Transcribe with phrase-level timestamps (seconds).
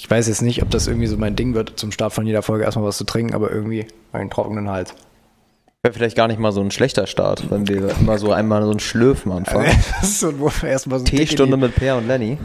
[0.00, 2.40] ich weiß jetzt nicht, ob das irgendwie so mein Ding wird, zum Start von jeder
[2.40, 4.94] Folge erstmal was zu trinken, aber irgendwie einen trockenen Hals.
[5.82, 8.70] Wäre vielleicht gar nicht mal so ein schlechter Start, wenn wir immer so einmal so
[8.70, 9.66] einen Schlürfen anfangen.
[10.02, 10.32] ist so,
[10.66, 12.38] erstmal so ein Teestunde mit Per und Lenny.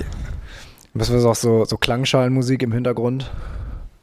[0.94, 3.32] Müssen wir auch so, so Klangschalenmusik im Hintergrund?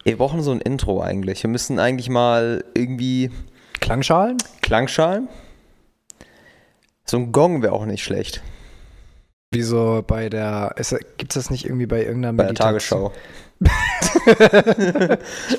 [0.03, 1.43] Wir brauchen so ein Intro eigentlich.
[1.43, 3.31] Wir müssen eigentlich mal irgendwie.
[3.81, 4.39] Klangschalen?
[4.63, 5.29] Klangschalen?
[7.05, 8.43] So ein Gong wäre auch nicht schlecht.
[9.53, 10.75] Wie so bei der.
[11.19, 13.13] Gibt es das nicht irgendwie bei irgendeiner Bei der Tagesschau.
[13.61, 13.69] ich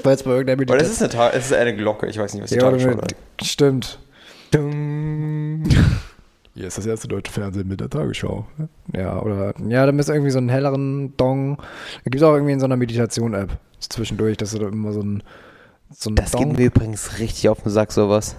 [0.03, 0.79] war jetzt bei irgendeiner Meditation.
[0.79, 2.89] das ist eine, Ta es ist eine Glocke, ich weiß nicht, was die ja, Tagesschau
[2.89, 3.15] ist.
[3.47, 3.99] Stimmt.
[6.55, 8.45] Hier ist das erste deutsche Fernsehen mit der Tagesschau.
[8.95, 9.53] Ja, oder.
[9.67, 11.57] Ja, da ist irgendwie so einen helleren Dong.
[11.57, 11.63] Da
[12.03, 15.23] gibt es auch irgendwie in so einer Meditation-App zwischendurch, dass du da immer so ein.
[15.91, 18.35] So ein das Dong geht mir übrigens richtig auf den Sack, sowas.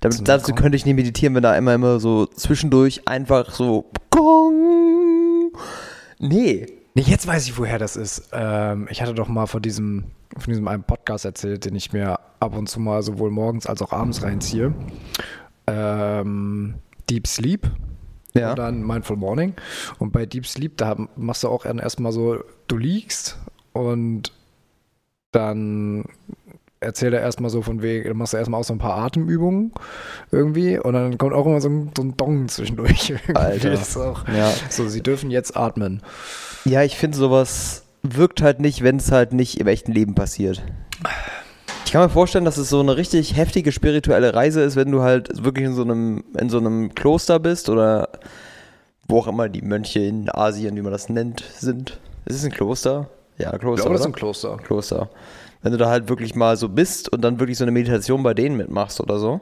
[0.00, 4.83] Damit, dazu könnte ich nicht meditieren, wenn da immer immer so zwischendurch einfach so Gong.
[6.18, 6.66] Nee.
[6.94, 8.30] Nee, jetzt weiß ich, woher das ist.
[8.32, 10.04] Ähm, ich hatte doch mal von diesem,
[10.36, 13.82] von diesem einen Podcast erzählt, den ich mir ab und zu mal sowohl morgens als
[13.82, 14.72] auch abends reinziehe.
[15.66, 16.74] Ähm,
[17.10, 17.70] Deep Sleep.
[18.34, 18.50] Ja.
[18.50, 19.54] Und dann Mindful Morning.
[19.98, 23.38] Und bei Deep Sleep, da machst du auch erstmal so, du liegst
[23.72, 24.32] und
[25.30, 26.04] dann
[26.84, 29.72] erzählt er erstmal so von wegen, dann machst du erstmal auch so ein paar Atemübungen
[30.30, 33.10] irgendwie und dann kommt auch immer so ein, so ein Dong zwischendurch.
[33.26, 33.34] Irgendwie.
[33.34, 33.72] Alter.
[33.72, 34.52] Ist auch ja.
[34.68, 36.02] So, sie dürfen jetzt atmen.
[36.64, 40.62] Ja, ich finde sowas wirkt halt nicht, wenn es halt nicht im echten Leben passiert.
[41.86, 45.02] Ich kann mir vorstellen, dass es so eine richtig heftige spirituelle Reise ist, wenn du
[45.02, 48.08] halt wirklich in so einem, in so einem Kloster bist oder
[49.08, 51.98] wo auch immer die Mönche in Asien, wie man das nennt, sind.
[52.26, 53.08] Ist es ein Kloster?
[53.38, 53.74] Ja, Kloster.
[53.74, 54.56] Ich glaube, das ist ein Kloster.
[54.58, 55.10] Kloster.
[55.64, 58.34] Wenn du da halt wirklich mal so bist und dann wirklich so eine Meditation bei
[58.34, 59.40] denen mitmachst oder so.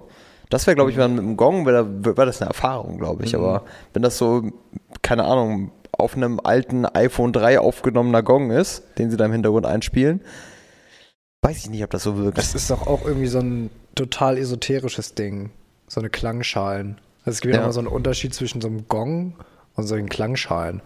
[0.50, 3.32] Das wäre, glaube ich, wenn mit dem Gong, wäre wär das eine Erfahrung, glaube ich.
[3.32, 3.40] Mhm.
[3.40, 4.44] Aber wenn das so,
[5.02, 9.66] keine Ahnung, auf einem alten iPhone 3 aufgenommener Gong ist, den sie da im Hintergrund
[9.66, 10.20] einspielen,
[11.42, 12.38] weiß ich nicht, ob das so wirkt.
[12.38, 15.50] Das ist doch auch irgendwie so ein total esoterisches Ding.
[15.88, 16.98] So eine Klangschalen.
[17.24, 19.34] Also es gibt ja immer so einen Unterschied zwischen so einem Gong
[19.74, 20.82] und so den Klangschalen.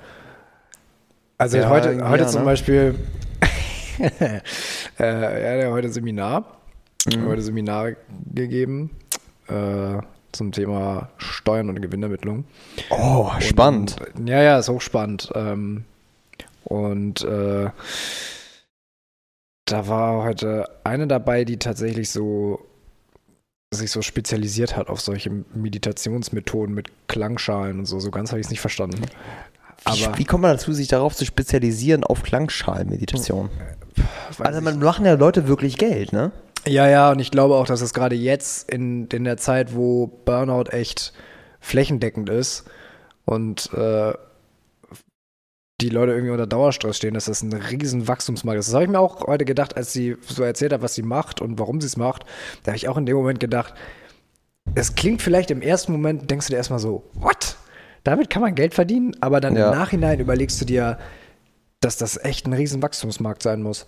[1.36, 2.46] Also ja, heute, heute ja, zum ne?
[2.46, 2.94] Beispiel,
[4.20, 4.42] äh,
[4.98, 6.58] er hat heute Seminar,
[7.06, 7.26] mhm.
[7.26, 7.92] heute Seminar
[8.32, 8.90] gegeben
[9.48, 9.98] äh,
[10.32, 12.44] zum Thema Steuern und Gewinnermittlung.
[12.90, 13.96] Oh, spannend.
[14.14, 15.30] Und, ja, ja, ist hochspannend.
[15.34, 15.84] Ähm,
[16.64, 17.70] und äh,
[19.64, 22.60] da war heute eine dabei, die tatsächlich so
[23.74, 27.98] sich so spezialisiert hat auf solche Meditationsmethoden mit Klangschalen und so.
[27.98, 29.02] So ganz habe ich es nicht verstanden.
[29.84, 33.50] Aber wie, kommt man dazu, sich darauf zu spezialisieren auf Klangschalenmeditation?
[34.38, 36.32] Also man machen ja Leute wirklich Geld, ne?
[36.66, 40.08] Ja, ja, und ich glaube auch, dass es gerade jetzt in, in der Zeit, wo
[40.24, 41.12] Burnout echt
[41.60, 42.64] flächendeckend ist
[43.24, 44.12] und äh,
[45.80, 48.68] die Leute irgendwie unter Dauerstress stehen, dass das ein riesen Wachstumsmarkt ist.
[48.68, 51.40] Das habe ich mir auch heute gedacht, als sie so erzählt hat, was sie macht
[51.40, 52.24] und warum sie es macht.
[52.62, 53.74] Da habe ich auch in dem Moment gedacht,
[54.74, 57.56] es klingt vielleicht im ersten Moment, denkst du dir erstmal so, what?
[58.04, 59.70] Damit kann man Geld verdienen, aber dann ja.
[59.70, 60.98] im Nachhinein überlegst du dir,
[61.81, 63.87] dass das echt ein riesen Wachstumsmarkt sein muss.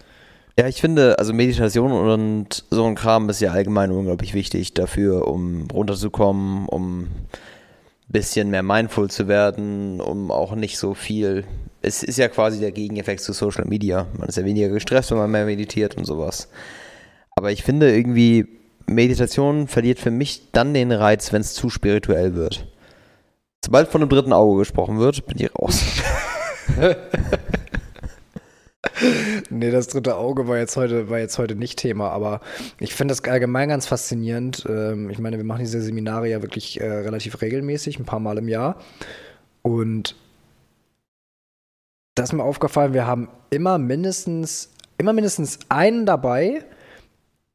[0.59, 5.28] Ja, ich finde, also Meditation und so ein Kram ist ja allgemein unglaublich wichtig dafür,
[5.28, 7.09] um runterzukommen, um ein
[8.09, 11.44] bisschen mehr mindful zu werden, um auch nicht so viel.
[11.81, 14.09] Es ist ja quasi der Gegeneffekt zu Social Media.
[14.19, 16.49] Man ist ja weniger gestresst, wenn man mehr meditiert und sowas.
[17.37, 18.49] Aber ich finde irgendwie,
[18.87, 22.66] Meditation verliert für mich dann den Reiz, wenn es zu spirituell wird.
[23.65, 25.84] Sobald von einem dritten Auge gesprochen wird, bin ich raus.
[29.50, 32.41] nee, das dritte Auge war jetzt heute, war jetzt heute nicht Thema, aber
[32.81, 34.66] ich finde das allgemein ganz faszinierend.
[34.69, 38.38] Ähm, ich meine, wir machen diese Seminare ja wirklich äh, relativ regelmäßig, ein paar Mal
[38.38, 38.76] im Jahr.
[39.62, 40.14] Und
[42.14, 46.64] das ist mir aufgefallen, wir haben immer mindestens, immer mindestens einen dabei,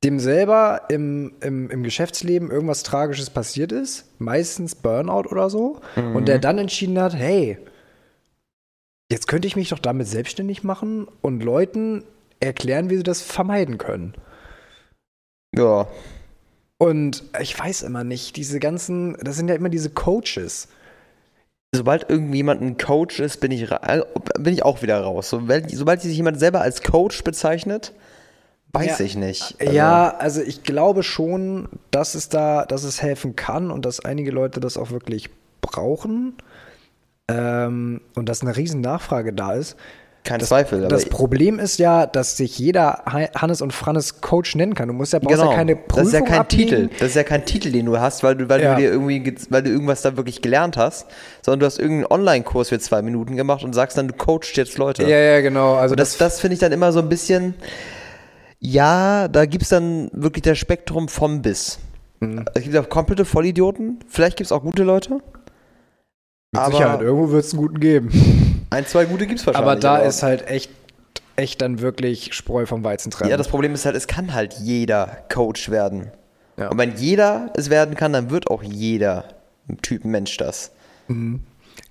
[0.04, 6.16] dem selber im, im, im Geschäftsleben irgendwas Tragisches passiert ist, meistens Burnout oder so, mhm.
[6.16, 7.58] und der dann entschieden hat, hey,
[9.14, 12.04] jetzt könnte ich mich doch damit selbstständig machen und Leuten
[12.40, 14.16] erklären, wie sie das vermeiden können.
[15.56, 15.88] Ja.
[16.80, 20.68] Und ich weiß immer nicht, diese ganzen, das sind ja immer diese Coaches.
[21.76, 23.70] Sobald irgendjemand ein Coach ist, bin ich,
[24.40, 25.30] bin ich auch wieder raus.
[25.30, 27.94] Sobald, sobald sich jemand selber als Coach bezeichnet,
[28.72, 29.56] weiß ja, ich nicht.
[29.60, 29.74] Also.
[29.74, 34.32] Ja, also ich glaube schon, dass es da, dass es helfen kann und dass einige
[34.32, 35.30] Leute das auch wirklich
[35.62, 36.36] brauchen
[37.30, 39.76] ähm, und dass eine riesen Nachfrage da ist.
[40.26, 40.88] kein das, Zweifel.
[40.88, 44.88] Das Problem ist ja, dass sich jeder Hannes und Frannes Coach nennen kann.
[44.88, 46.70] Du musst ja, brauchst genau, ja keine Prüfung Das ist ja kein ablegen.
[46.70, 46.90] Titel.
[47.00, 48.76] Das ist ja kein Titel, den du hast, weil du, weil Ja.
[48.76, 51.08] du dir irgendwie, ge- weil du irgendwas da wirklich gelernt hast,
[51.42, 54.78] sondern du hast irgendeinen Online-Kurs für zwei Minuten gemacht und sagst dann, du coachst jetzt
[54.78, 55.04] Leute.
[55.04, 55.76] Ja, ja, genau.
[55.76, 57.54] Also Und das, das finde ich dann immer so ein bisschen,
[58.60, 61.80] ja, da gibt es dann wirklich das Spektrum vom bis.
[62.22, 62.46] Mhm.
[62.54, 65.20] Es gibt auch komplette Vollidioten, vielleicht gibt es auch gute Leute.
[66.54, 68.66] Mit aber- Sicherheit, irgendwo wird es einen guten geben.
[68.70, 69.72] Ein, zwei gute gibt es wahrscheinlich.
[69.72, 70.72] Aber da ist halt echt,
[71.36, 73.30] echt dann wirklich Spreu vom Weizen trennen.
[73.32, 76.12] Ja, das Problem ist halt, es kann halt jeder Coach werden.
[76.58, 76.70] Ja.
[76.70, 79.26] Und wenn jeder es werden kann, dann wird auch jeder
[79.82, 80.72] Typ Mensch das.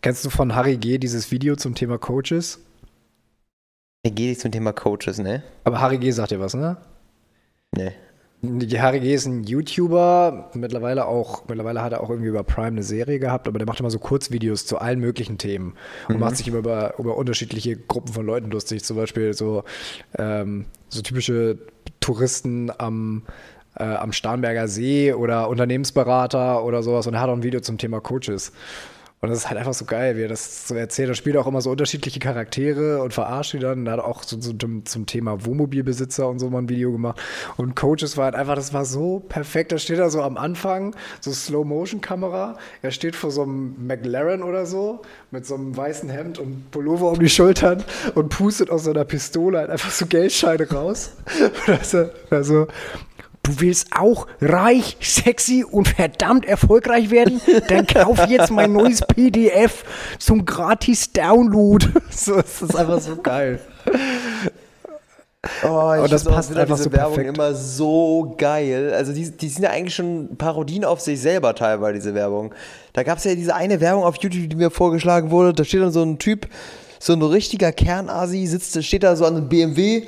[0.01, 0.99] Kennst du von Harry G.
[0.99, 2.59] dieses Video zum Thema Coaches?
[4.05, 5.43] Geht nicht zum Thema Coaches, ne?
[5.65, 6.11] Aber Harry G.
[6.11, 6.77] sagt dir was, ne?
[7.77, 7.93] Nee.
[8.45, 9.15] Die Harry G.
[9.15, 13.47] ist ein YouTuber, mittlerweile auch, mittlerweile hat er auch irgendwie über Prime eine Serie gehabt,
[13.47, 15.75] aber der macht immer so Kurzvideos zu allen möglichen Themen
[16.09, 18.83] und macht sich immer über, über unterschiedliche Gruppen von Leuten lustig.
[18.83, 19.63] Zum Beispiel so,
[20.19, 21.57] ähm, so typische
[22.01, 23.23] Touristen am,
[23.77, 27.79] äh, am Starnberger See oder Unternehmensberater oder sowas und er hat auch ein Video zum
[27.79, 28.51] Thema Coaches.
[29.25, 31.09] Und das ist halt einfach so geil, wie er das so erzählt.
[31.09, 33.87] Er spielt auch immer so unterschiedliche Charaktere und verarscht die dann.
[33.87, 37.21] Er hat auch so, so zum, zum Thema Wohnmobilbesitzer und so mal ein Video gemacht.
[37.57, 39.71] Und Coaches war halt einfach, das war so perfekt.
[39.71, 42.59] Da steht er so am Anfang, so Slow-Motion-Kamera.
[42.83, 47.13] Er steht vor so einem McLaren oder so, mit so einem weißen Hemd und Pullover
[47.13, 47.85] um die Schultern
[48.17, 51.13] und pustet aus so einer Pistole halt einfach so Geldscheine raus.
[51.69, 51.95] Und
[52.29, 52.67] da
[53.45, 57.41] Du willst auch reich, sexy und verdammt erfolgreich werden?
[57.69, 59.85] Dann kauf jetzt mein neues PDF
[60.19, 61.87] zum gratis Download.
[62.11, 63.59] So, das ist einfach so geil.
[65.65, 67.37] Oh, Und das passt einfach diese so Werbung perfekt.
[67.37, 68.93] immer so geil.
[68.95, 72.55] Also die, die sind ja eigentlich schon Parodien auf sich selber teilweise, diese Werbung.
[72.93, 75.53] Da gab es ja diese eine Werbung auf YouTube, die mir vorgeschlagen wurde.
[75.53, 76.47] Da steht dann so ein Typ,
[77.01, 80.07] so ein richtiger Kernasi, sitzt, steht da so an einem BMW.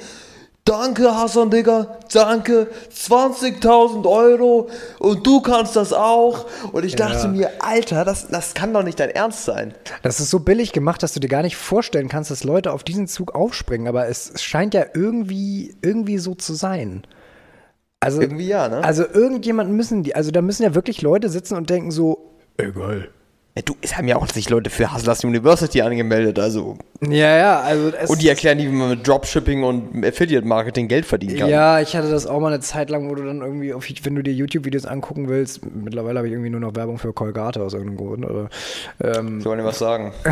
[0.67, 1.99] Danke, Hassan, Digga.
[2.11, 2.69] Danke.
[2.91, 4.71] 20.000 Euro.
[4.99, 6.47] Und du kannst das auch.
[6.73, 7.29] Und ich dachte Ja.
[7.29, 9.75] mir, Alter, das, das kann doch nicht dein Ernst sein.
[10.03, 12.83] Das ist so billig gemacht, dass du dir gar nicht vorstellen kannst, dass Leute auf
[12.83, 13.89] diesen Zug aufspringen.
[13.89, 17.07] Aber es scheint ja irgendwie, irgendwie so zu sein.
[18.01, 18.85] Also, Irgendwie ja, ne?
[18.85, 23.09] also irgendjemand müssen die, also da müssen ja wirklich Leute sitzen und denken so, egal.
[23.57, 26.77] Ja, du, es haben ja auch sich Leute für Hustlers University angemeldet, also.
[27.01, 31.49] Ja, ja, also Und die erklären wie man mit Dropshipping und Affiliate-Marketing Geld verdienen kann.
[31.49, 34.17] Ja, ich hatte das auch mal eine Zeit lang, wo du dann irgendwie, auf, wenn
[34.17, 37.75] du dir YouTube-Videos angucken willst, mittlerweile habe ich irgendwie nur noch Werbung für Colgate aus
[37.75, 38.49] irgendeinem Grund, aber
[39.01, 40.13] ähm, Ich wollte dir was sagen.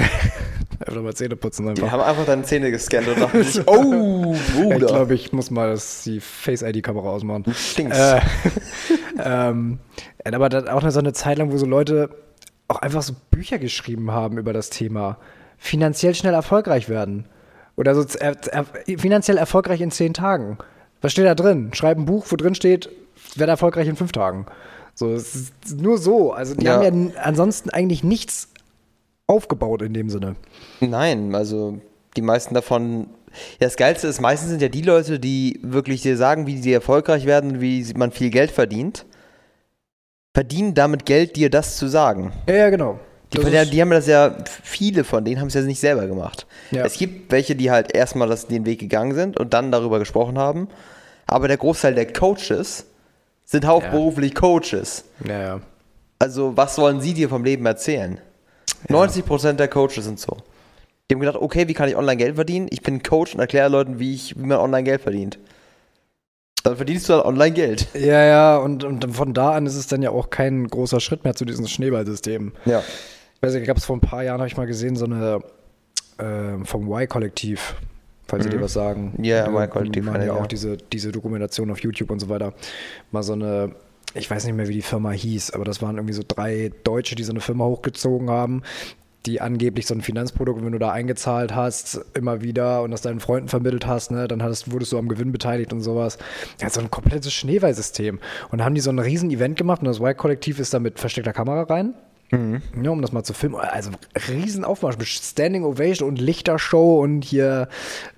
[0.84, 1.92] einfach mal Zähne putzen Die einfach.
[1.92, 4.86] haben einfach deine Zähne gescannt und dachten sich, oh, Ich Bruder.
[4.86, 7.44] glaube, ich muss mal das, die Face-ID-Kamera ausmachen.
[7.44, 8.00] Du stinkst.
[8.00, 8.20] Äh,
[9.24, 9.78] ähm,
[10.24, 12.10] aber auch so eine Zeit lang, wo so Leute
[12.68, 15.18] auch einfach so Bücher geschrieben haben über das Thema
[15.58, 17.26] finanziell schnell erfolgreich werden.
[17.76, 18.64] Oder so er, er,
[18.98, 20.58] finanziell erfolgreich in zehn Tagen.
[21.00, 21.70] Was steht da drin?
[21.74, 22.88] Schreib ein Buch, wo drin steht,
[23.36, 24.46] werde erfolgreich in fünf Tagen.
[24.94, 26.32] So, es ist nur so.
[26.32, 26.82] Also die Ja.
[26.82, 28.48] haben ja ansonsten eigentlich nichts
[29.26, 30.36] aufgebaut in dem Sinne.
[30.80, 31.80] Nein, also
[32.16, 33.06] die meisten davon.
[33.58, 36.72] Ja, das Geilste ist, meistens sind ja die Leute, die wirklich dir sagen, wie sie
[36.72, 39.06] erfolgreich werden und wie man viel Geld verdient,
[40.34, 42.32] verdienen damit Geld, dir das zu sagen.
[42.48, 42.98] Ja, ja, genau.
[43.32, 43.38] Die,
[43.70, 46.46] die, haben das ja, viele von denen haben es ja nicht selber gemacht.
[46.70, 46.84] Ja.
[46.84, 50.38] Es gibt welche, die halt erstmal das, den Weg gegangen sind und dann darüber gesprochen
[50.38, 50.68] haben.
[51.26, 52.84] Aber der Großteil der Coaches
[53.46, 55.04] sind hauptberuflich Coaches.
[55.26, 55.60] ja, ja.
[56.18, 58.20] Also, was sollen sie dir vom Leben erzählen?
[58.88, 60.36] 90% der Coaches sind so.
[61.10, 62.68] Die haben gedacht, okay, wie kann ich online Geld verdienen?
[62.70, 65.40] Ich bin Coach und erkläre Leuten, wie, ich, wie man online Geld verdient.
[66.62, 67.88] Dann verdienst du halt online Geld.
[67.94, 71.24] Ja, ja, und, und von da an ist es dann ja auch kein großer Schritt
[71.24, 72.52] mehr zu diesem Schneeballsystem.
[72.64, 72.82] Ja.
[73.34, 75.40] Ich weiß nicht, gab es vor ein paar Jahren, habe ich mal gesehen, so eine
[76.18, 77.74] ähm, vom Y-Kollektiv,
[78.28, 79.14] falls sie dir was sagen.
[79.16, 79.24] Mhm.
[79.24, 80.46] Ja, ja, Die Y-Kollektiv ja ich, auch ja.
[80.46, 82.54] diese, diese Dokumentation auf YouTube und so weiter.
[83.10, 83.72] Mal so eine,
[84.14, 87.16] ich weiß nicht mehr, wie die Firma hieß, aber das waren irgendwie so drei Deutsche,
[87.16, 88.62] die so eine Firma hochgezogen haben,
[89.26, 93.20] die angeblich so ein Finanzprodukt, wenn du da eingezahlt hast, immer wieder und das deinen
[93.20, 96.18] Freunden vermittelt hast, ne, dann hattest, wurdest du am Gewinn beteiligt und sowas.
[96.60, 98.18] Ja, so ein komplettes Schneeballsystem.
[98.50, 100.98] Und da haben die so ein riesen Event gemacht und das Y-Kollektiv ist da mit
[100.98, 101.94] versteckter Kamera rein.
[102.82, 103.56] Ja, um das mal zu filmen.
[103.56, 103.90] Also
[104.28, 107.68] riesen Aufmarsch mit Standing Ovation und Lichtershow und hier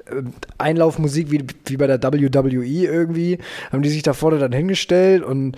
[0.07, 0.23] äh,
[0.57, 3.39] Einlaufmusik wie, wie bei der WWE irgendwie.
[3.73, 5.57] Haben die sich da vorne dann hingestellt und,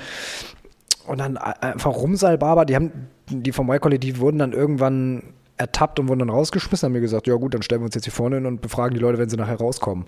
[1.06, 2.64] und dann einfach rumsalbaber.
[2.64, 5.22] Die haben, die vom Y-Kollektiv wurden dann irgendwann
[5.56, 6.86] ertappt und wurden dann rausgeschmissen.
[6.86, 8.94] Haben mir gesagt, ja gut, dann stellen wir uns jetzt hier vorne hin und befragen
[8.94, 10.04] die Leute, wenn sie nachher rauskommen.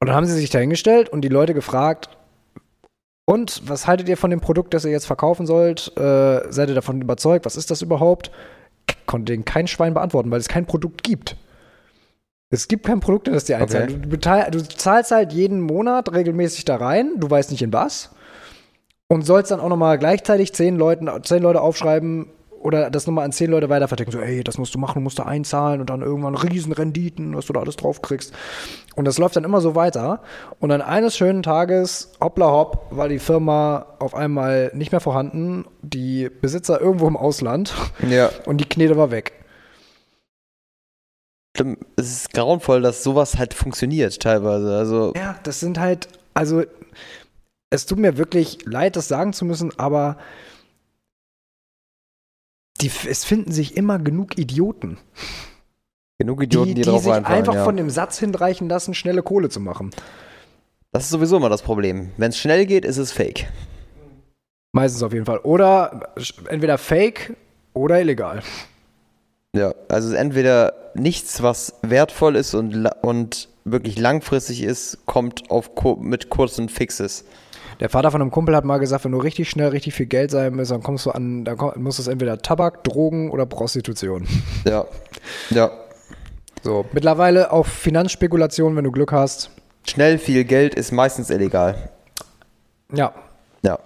[0.00, 2.08] Und dann haben sie sich da hingestellt und die Leute gefragt,
[3.26, 5.96] und was haltet ihr von dem Produkt, das ihr jetzt verkaufen sollt?
[5.96, 7.46] Äh, seid ihr davon überzeugt?
[7.46, 8.30] Was ist das überhaupt?
[9.06, 11.36] Konnte denen kein Schwein beantworten, weil es kein Produkt gibt.
[12.50, 13.90] Es gibt kein Produkt, das dir einzahlt.
[13.90, 14.50] Okay.
[14.50, 18.10] Du, du zahlst halt jeden Monat regelmäßig da rein, du weißt nicht in was.
[19.14, 22.26] Und sollst dann auch nochmal gleichzeitig zehn, Leuten, zehn Leute aufschreiben
[22.58, 24.12] oder das nochmal an zehn Leute weiterverticken.
[24.12, 27.46] So, ey, das musst du machen, du musst da einzahlen und dann irgendwann Riesenrenditen, was
[27.46, 28.34] du da alles drauf kriegst.
[28.96, 30.20] Und das läuft dann immer so weiter.
[30.58, 35.64] Und dann eines schönen Tages, hoppla hopp, war die Firma auf einmal nicht mehr vorhanden,
[35.82, 37.72] die Besitzer irgendwo im Ausland
[38.10, 38.30] Ja.
[38.46, 39.32] und die Knete war weg.
[41.94, 44.76] Es ist grauenvoll, dass sowas halt funktioniert teilweise.
[44.76, 46.64] Also, Ja, das sind halt, also
[47.74, 50.16] es tut mir wirklich leid, das sagen zu müssen, aber
[52.80, 54.98] die, es finden sich immer genug Idioten,
[56.18, 57.64] genug Idioten, die, die, die drauf sich einfach ja.
[57.64, 59.90] von dem Satz hinreichen lassen, schnelle Kohle zu machen.
[60.92, 62.10] Das ist sowieso immer das Problem.
[62.16, 63.48] Wenn es schnell geht, ist es fake.
[64.72, 65.38] Meistens auf jeden Fall.
[65.38, 66.12] Oder
[66.48, 67.36] entweder fake
[67.72, 68.42] oder illegal.
[69.54, 76.28] Ja, also entweder nichts, was wertvoll ist und, und wirklich langfristig ist, kommt auf mit
[76.28, 77.24] kurzen Fixes.
[77.80, 80.30] Der Vater von einem Kumpel hat mal gesagt, wenn du richtig schnell richtig viel Geld
[80.30, 84.26] sein willst, dann kommst du an, dann komm, muss es entweder Tabak, Drogen oder Prostitution.
[84.64, 84.86] Ja.
[85.50, 85.70] Ja.
[86.62, 89.50] So, mittlerweile auf Finanzspekulation, wenn du Glück hast.
[89.86, 91.90] Schnell viel Geld ist meistens illegal.
[92.92, 93.12] Ja,
[93.62, 93.78] Ja.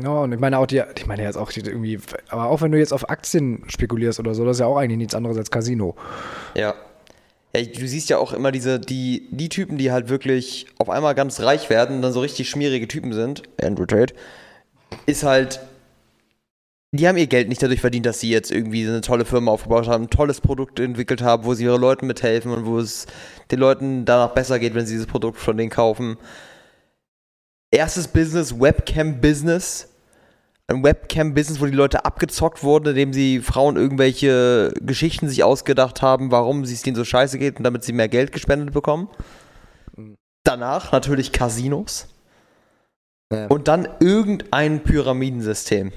[0.00, 2.70] Ja, und ich meine auch die, ich meine jetzt auch die irgendwie, aber auch wenn
[2.70, 5.50] du jetzt auf Aktien spekulierst oder so, das ist ja auch eigentlich nichts anderes als
[5.50, 5.96] Casino.
[6.54, 6.74] Ja.
[7.54, 7.62] Ja.
[7.62, 11.40] Du siehst ja auch immer diese, die, die Typen, die halt wirklich auf einmal ganz
[11.40, 14.14] reich werden und dann so richtig schmierige Typen sind, Andrew Tate,
[15.06, 15.60] ist halt,
[16.92, 19.86] die haben ihr Geld nicht dadurch verdient, dass sie jetzt irgendwie eine tolle Firma aufgebaut
[19.86, 23.06] haben, ein tolles Produkt entwickelt haben, wo sie ihre Leuten mithelfen und wo es
[23.50, 26.16] den Leuten danach besser geht, wenn sie dieses Produkt von denen kaufen.
[27.70, 29.89] Erstes Business, Webcam-Business.
[30.70, 36.30] Ein Webcam-Business, wo die Leute abgezockt wurden, indem sie Frauen irgendwelche Geschichten sich ausgedacht haben,
[36.30, 39.08] warum es denen so scheiße geht und damit sie mehr Geld gespendet bekommen.
[40.44, 42.06] Danach natürlich Casinos.
[43.32, 43.46] Ja.
[43.48, 45.90] Und dann irgendein Pyramidensystem.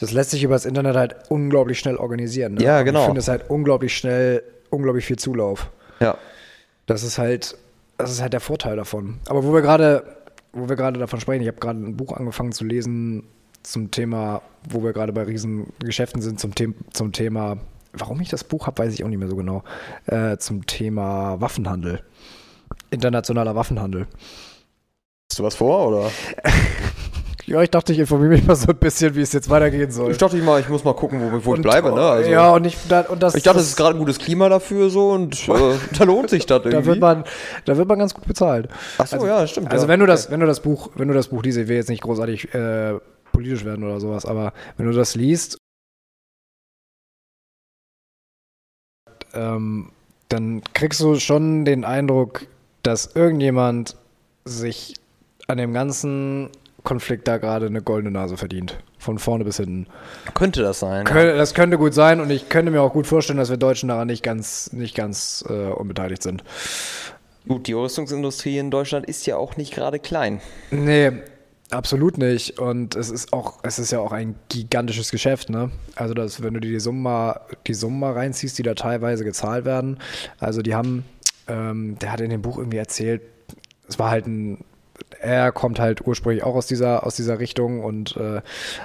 [0.00, 2.54] Das lässt sich übers Internet halt unglaublich schnell organisieren.
[2.54, 2.64] Ne?
[2.64, 3.00] Ja, Und genau.
[3.00, 5.70] Ich finde es halt unglaublich schnell, unglaublich viel Zulauf.
[6.00, 6.16] Ja.
[6.86, 7.58] Das ist halt,
[7.98, 9.20] das ist halt der Vorteil davon.
[9.28, 10.04] Aber wo wir gerade,
[10.54, 13.28] wo wir gerade davon sprechen, ich habe gerade ein Buch angefangen zu lesen
[13.62, 17.58] zum Thema, wo wir gerade bei Riesengeschäften sind, zum, The zum Thema,
[17.92, 19.62] warum ich das Buch habe, weiß ich auch nicht mehr so genau,
[20.06, 22.02] äh, zum Thema Waffenhandel.
[22.90, 24.06] Internationaler Waffenhandel.
[25.30, 26.10] Hast du was vor, oder?
[27.44, 30.12] Ja, ich dachte, ich informiere mich mal so ein bisschen, wie es jetzt weitergehen soll.
[30.12, 32.00] Ich dachte ich mal, ich muss mal gucken, wo, wo ich Und- bleibe, ne?
[32.00, 34.48] Also, ja, und ich, da, und das, ich dachte, es ist gerade ein gutes Klima
[34.48, 36.76] dafür so und äh, da lohnt sich das irgendwie.
[36.76, 37.24] da wird man,
[37.64, 38.68] da wird man ganz gut bezahlt.
[38.98, 39.72] Ach so, also- ja, stimmt.
[39.72, 39.88] Also ja.
[39.88, 41.90] wenn du das, wenn du das Buch, wenn du das Buch liest, ich will jetzt
[41.90, 42.94] nicht großartig äh,
[43.32, 45.56] politisch werden oder sowas, aber wenn du das liest,
[49.34, 49.90] ähm,
[50.28, 52.46] dann kriegst du schon den Eindruck,
[52.82, 53.96] dass irgendjemand
[54.44, 54.94] sich
[55.48, 56.50] an dem ganzen
[56.84, 58.78] Konflikt da gerade eine goldene Nase verdient.
[58.98, 59.86] Von vorne bis hinten.
[60.34, 61.04] Könnte das sein.
[61.06, 63.88] Kön- Das könnte gut sein und ich könnte mir auch gut vorstellen, dass wir Deutschen
[63.88, 66.44] daran nicht ganz, nicht ganz äh, unbeteiligt sind.
[67.48, 70.40] Gut, die Rüstungsindustrie in Deutschland ist ja auch nicht gerade klein.
[70.70, 71.10] Nee,
[71.72, 72.58] absolut nicht.
[72.58, 75.70] Und es ist auch, es ist ja auch ein gigantisches Geschäft, ne?
[75.94, 79.24] Also das, wenn du dir die Summen mal, die Summen mal reinziehst, die da teilweise
[79.24, 79.98] gezahlt werden.
[80.38, 81.04] Also die haben,
[81.48, 83.22] ähm, der hat in dem Buch irgendwie erzählt,
[83.88, 84.64] es war halt ein,
[85.20, 88.40] er kommt halt ursprünglich auch aus dieser, aus dieser Richtung und äh,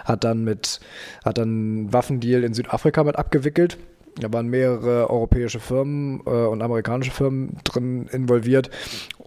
[0.06, 0.80] hat dann mit,
[1.24, 3.78] hat dann einen Waffendeal in Südafrika mit abgewickelt.
[4.20, 8.72] Da waren mehrere europäische Firmen äh, und amerikanische Firmen drin involviert.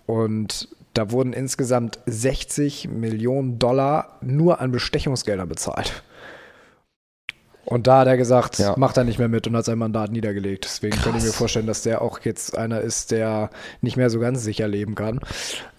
[0.06, 6.02] Und da wurden insgesamt 60 Millionen Dollar nur an Bestechungsgeldern bezahlt.
[7.64, 8.74] Und da hat er gesagt, Ja.
[8.76, 10.64] macht er nicht mehr mit und hat sein Mandat niedergelegt.
[10.64, 14.18] Deswegen könnte ich mir vorstellen, dass der auch jetzt einer ist, der nicht mehr so
[14.18, 15.20] ganz sicher leben kann.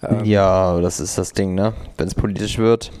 [0.02, 1.74] Ähm, Ja, das ist das Ding, ne?
[1.98, 2.92] Wenn es politisch wird.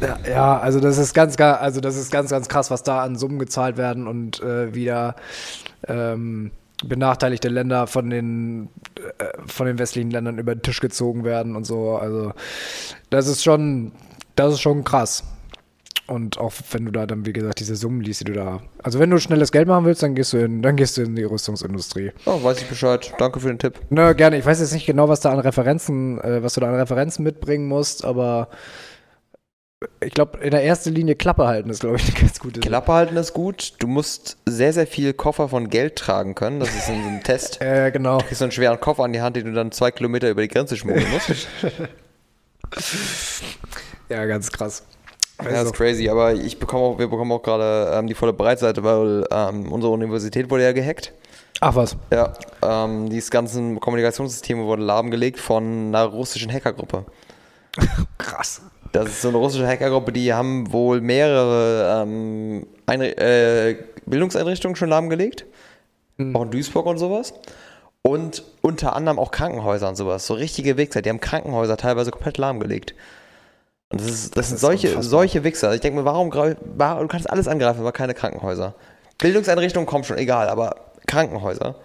[0.00, 3.04] Ja, ja, also das ist ganz, ga- also das ist ganz, ganz krass, was da
[3.04, 5.14] an Summen gezahlt werden und äh, wieder
[5.86, 6.50] ähm,
[6.84, 8.68] benachteiligte Länder von den
[9.18, 11.96] äh, von den westlichen Ländern über den Tisch gezogen werden und so.
[11.96, 12.32] Also
[13.10, 13.92] das ist schon,
[14.34, 15.24] das ist schon krass.
[16.06, 18.60] Und auch wenn du da dann, wie gesagt, diese Summen liest, die du da.
[18.80, 21.16] Also wenn du schnelles Geld machen willst, dann gehst du in, dann gehst du in
[21.16, 22.12] die Rüstungsindustrie.
[22.26, 23.12] Oh, weiß ich Bescheid.
[23.18, 23.80] Danke für den Tipp.
[23.90, 24.38] Na, gerne.
[24.38, 27.24] Ich weiß jetzt nicht genau, was da an Referenzen, äh, was du da an Referenzen
[27.24, 28.48] mitbringen musst, aber
[30.00, 32.60] ich glaube, in der ersten Linie Klappe halten ist, glaube ich, eine ganz gute.
[32.60, 33.74] Klappe halten ist gut.
[33.78, 36.60] Du musst sehr, sehr viel Koffer von Geld tragen können.
[36.60, 37.60] Das ist ein, so ein Test.
[37.60, 38.18] Du Äh, genau.
[38.18, 40.48] kriegst so einen schweren Koffer an die Hand, den du dann zwei Kilometer über die
[40.48, 41.48] Grenze schmuggeln musst.
[44.08, 44.84] Ja, ganz krass.
[45.38, 48.14] Ja, das Also, ist crazy, aber ich bekomme auch, wir bekommen auch gerade ähm, die
[48.14, 51.12] volle Breitseite, weil ähm, unsere Universität wurde ja gehackt.
[51.60, 51.96] Ach was.
[52.12, 57.04] Ja, ähm, dieses ganzen Kommunikationssysteme wurden lahmgelegt von einer russischen Hackergruppe.
[58.18, 58.62] Krass.
[58.92, 63.76] Das ist so eine russische Hackergruppe, die haben wohl mehrere ähm, Einri äh,
[64.06, 65.44] Bildungseinrichtungen schon lahmgelegt.
[66.32, 67.34] Auch in Duisburg und sowas.
[68.02, 70.26] Und unter anderem auch Krankenhäuser und sowas.
[70.26, 71.02] So richtige Wichser.
[71.02, 72.94] Die haben Krankenhäuser teilweise komplett lahmgelegt.
[73.90, 75.10] Und das, ist, das, Das sind solche, unfassbar.
[75.10, 75.74] solche Wichser.
[75.74, 78.74] Ich denke mir, warum, warum du kannst alles angreifen, aber keine Krankenhäuser.
[79.18, 80.76] Bildungseinrichtungen kommen schon, egal, aber
[81.06, 81.76] Krankenhäuser.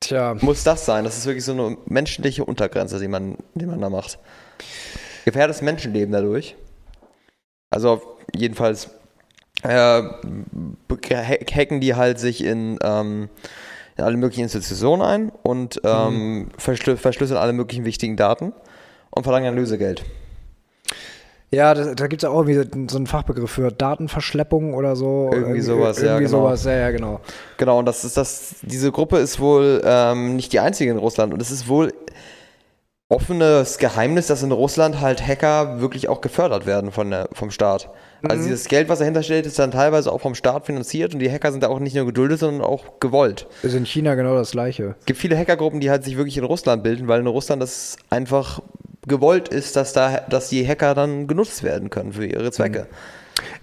[0.00, 0.36] Tja.
[0.40, 1.04] Muss das sein?
[1.04, 4.18] Das ist wirklich so eine menschliche Untergrenze, die man, die man da macht.
[5.28, 6.56] Gefährdet das Menschenleben dadurch.
[7.70, 8.00] Also
[8.34, 8.88] jedenfalls
[9.62, 10.02] äh,
[11.54, 13.28] hacken die halt sich in, ähm,
[13.98, 18.54] in alle möglichen Institutionen ein und ähm, verschlü verschlüsseln alle möglichen wichtigen Daten
[19.10, 20.02] und verlangen dann Lösegeld.
[21.50, 25.28] Ja, das, da gibt es auch irgendwie so einen Fachbegriff für Datenverschleppung oder so.
[25.30, 26.44] Irgendwie sowas, ja, irgendwie genau.
[26.44, 27.20] sowas, ja, ja, genau.
[27.58, 31.34] Genau, und das ist das, diese Gruppe ist wohl ähm, nicht die einzige in Russland
[31.34, 31.92] und es ist wohl
[33.10, 37.90] offenes Geheimnis, dass in Russland halt Hacker wirklich auch gefördert werden von der, vom Staat.
[38.22, 41.30] Also dieses Geld, was dahinter steht, ist dann teilweise auch vom Staat finanziert und die
[41.30, 43.46] Hacker sind da auch nicht nur geduldet, sondern auch gewollt.
[43.62, 44.96] Ist in China genau das gleiche.
[45.00, 47.96] Es gibt viele Hackergruppen, die halt sich wirklich in Russland bilden, weil in Russland das
[48.10, 48.60] einfach
[49.06, 52.88] gewollt ist, dass da, dass die Hacker dann genutzt werden können für ihre Zwecke.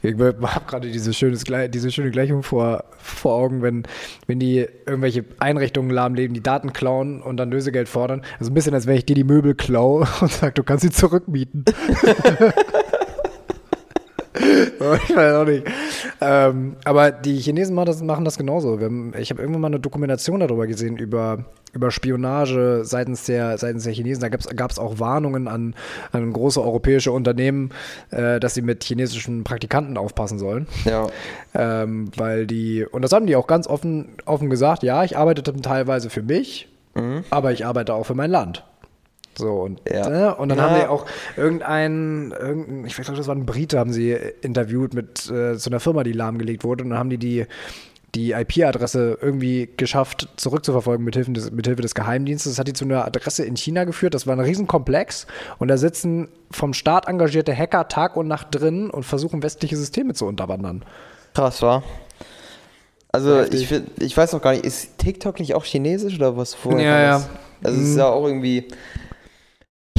[0.02, 3.84] Ich habe gerade diese, diese schöne Gleichung vor, vor Augen, wenn,
[4.28, 8.24] wenn die irgendwelche Einrichtungen lahmlegen, die Daten klauen und dann Lösegeld fordern.
[8.40, 10.92] Also ein bisschen, als wenn ich dir die Möbel klaue und sage, du kannst sie
[10.92, 11.66] zurückmieten.
[15.10, 15.66] ich weiß auch nicht.
[16.22, 18.80] Ähm, aber die Chinesen machen das, machen das genauso.
[18.80, 23.84] Haben, ich habe irgendwann mal eine Dokumentation darüber gesehen, über, über Spionage seitens der, seitens
[23.84, 24.22] der Chinesen.
[24.22, 25.76] Da gab es auch Warnungen an,
[26.12, 27.72] an große europäische Unternehmen,
[28.12, 30.68] äh, dass sie mit chinesischen Praktikanten aufpassen sollen.
[30.86, 31.08] Ja.
[31.54, 35.44] Ähm, weil die, und das haben die auch ganz offen, offen gesagt, ja, ich arbeite
[35.44, 36.70] teilweise für mich,
[37.30, 38.64] aber ich arbeite auch für mein Land.
[39.38, 40.10] So, und, Ja.
[40.10, 40.36] ne?
[40.36, 40.64] und dann Ja.
[40.70, 44.94] haben die auch irgendeinen, irgendein, ich weiß nicht, das war ein Brite, haben sie interviewt
[44.94, 46.84] mit äh, so einer Firma, die lahmgelegt wurde.
[46.84, 47.46] Und dann haben die die,
[48.16, 52.54] die IP-Adresse irgendwie geschafft, zurückzuverfolgen mit Hilfe, des, mit Hilfe des Geheimdienstes.
[52.54, 54.14] Das hat die zu einer Adresse in China geführt.
[54.14, 55.28] Das war ein Riesenkomplex.
[55.60, 60.14] Und da sitzen vom Staat engagierte Hacker Tag und Nacht drin und versuchen, westliche Systeme
[60.14, 60.86] zu unterwandern.
[61.34, 61.84] Krass, war.
[63.12, 63.70] Also ich,
[64.00, 66.82] ich weiß noch gar nicht, ist TikTok nicht auch chinesisch oder was vorher?
[66.84, 67.24] Ja, ja.
[67.64, 68.00] Also es ist Mhm.
[68.00, 68.68] ja auch irgendwie.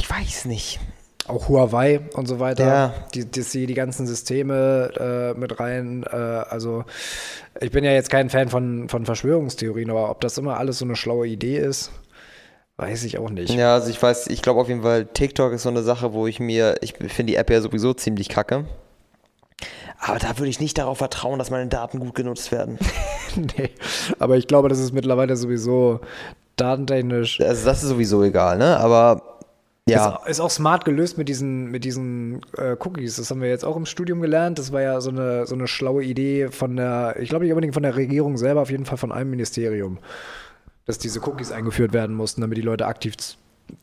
[0.07, 0.79] Ich weiß nicht.
[1.27, 2.65] Auch Huawei und so weiter.
[2.65, 2.93] Ja.
[3.13, 6.05] Die, die, die, ganzen Systeme äh, mit rein.
[6.09, 6.85] Äh, also,
[7.59, 10.85] ich bin ja jetzt kein Fan von, von Verschwörungstheorien, aber ob das immer alles so
[10.85, 11.91] eine schlaue Idee ist,
[12.77, 13.53] weiß ich auch nicht.
[13.53, 16.25] Ja, also ich weiß, ich glaube auf jeden Fall, TikTok ist so eine Sache, wo
[16.25, 18.63] ich mir, ich finde die App ja sowieso ziemlich kacke.
[19.99, 22.79] Aber da würde ich nicht darauf vertrauen, dass meine Daten gut genutzt werden.
[23.35, 23.71] nee.
[24.19, 25.99] Aber ich glaube, das ist mittlerweile sowieso
[26.55, 27.41] datentechnisch.
[27.41, 28.77] Also das ist sowieso egal, ne?
[28.77, 29.36] Aber
[29.89, 30.19] ja.
[30.25, 33.15] Ist, ist auch smart gelöst mit diesen, mit diesen äh, Cookies.
[33.17, 34.59] Das haben wir jetzt auch im Studium gelernt.
[34.59, 37.73] Das war ja so eine, so eine schlaue Idee von der, ich glaube nicht unbedingt
[37.73, 39.97] von der Regierung selber, auf jeden Fall von einem Ministerium,
[40.85, 43.15] dass diese Cookies eingeführt werden mussten, damit die Leute aktiv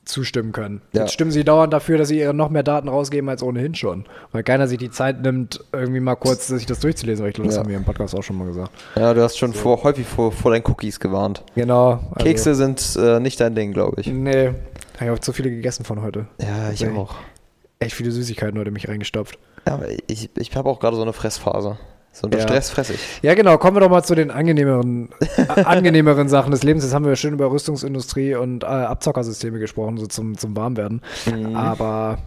[0.07, 0.81] zustimmen können.
[0.93, 1.03] Ja.
[1.03, 4.07] Jetzt stimmen sie dauernd dafür, dass sie ihre noch mehr Daten rausgeben als ohnehin schon.
[4.33, 7.27] Weil keiner sich die Zeit nimmt, irgendwie mal kurz sich das durchzulesen.
[7.27, 7.63] Ich glaube, das Ja.
[7.63, 8.71] haben wir im Podcast auch schon mal gesagt.
[8.97, 11.43] Ja, du hast schon vor, häufig vor, vor deinen Cookies gewarnt.
[11.55, 12.01] Genau.
[12.13, 14.07] also- Kekse sind äh, nicht dein Ding, glaube ich.
[14.07, 14.53] Nee.
[14.95, 16.27] Ich habe zu viele gegessen von heute.
[16.41, 16.97] Ja, ich Okay.
[16.97, 17.15] auch.
[17.81, 19.39] Echt viele Süßigkeiten heute mich reingestopft.
[19.67, 21.79] Ja, aber ich, ich habe auch gerade so eine Fressphase.
[22.13, 22.45] So unter Ja.
[22.45, 23.01] Stress fress ich.
[23.23, 23.59] Ja, genau.
[23.59, 25.09] Kommen wir doch mal zu den angenehmeren,
[25.65, 26.85] angenehmeren Sachen des Lebens.
[26.85, 31.03] Jetzt haben wir schön über Rüstungsindustrie und äh, Abzockersysteme gesprochen, so zum, zum Warmwerden.
[31.27, 31.57] Mhm.
[31.57, 32.19] Aber,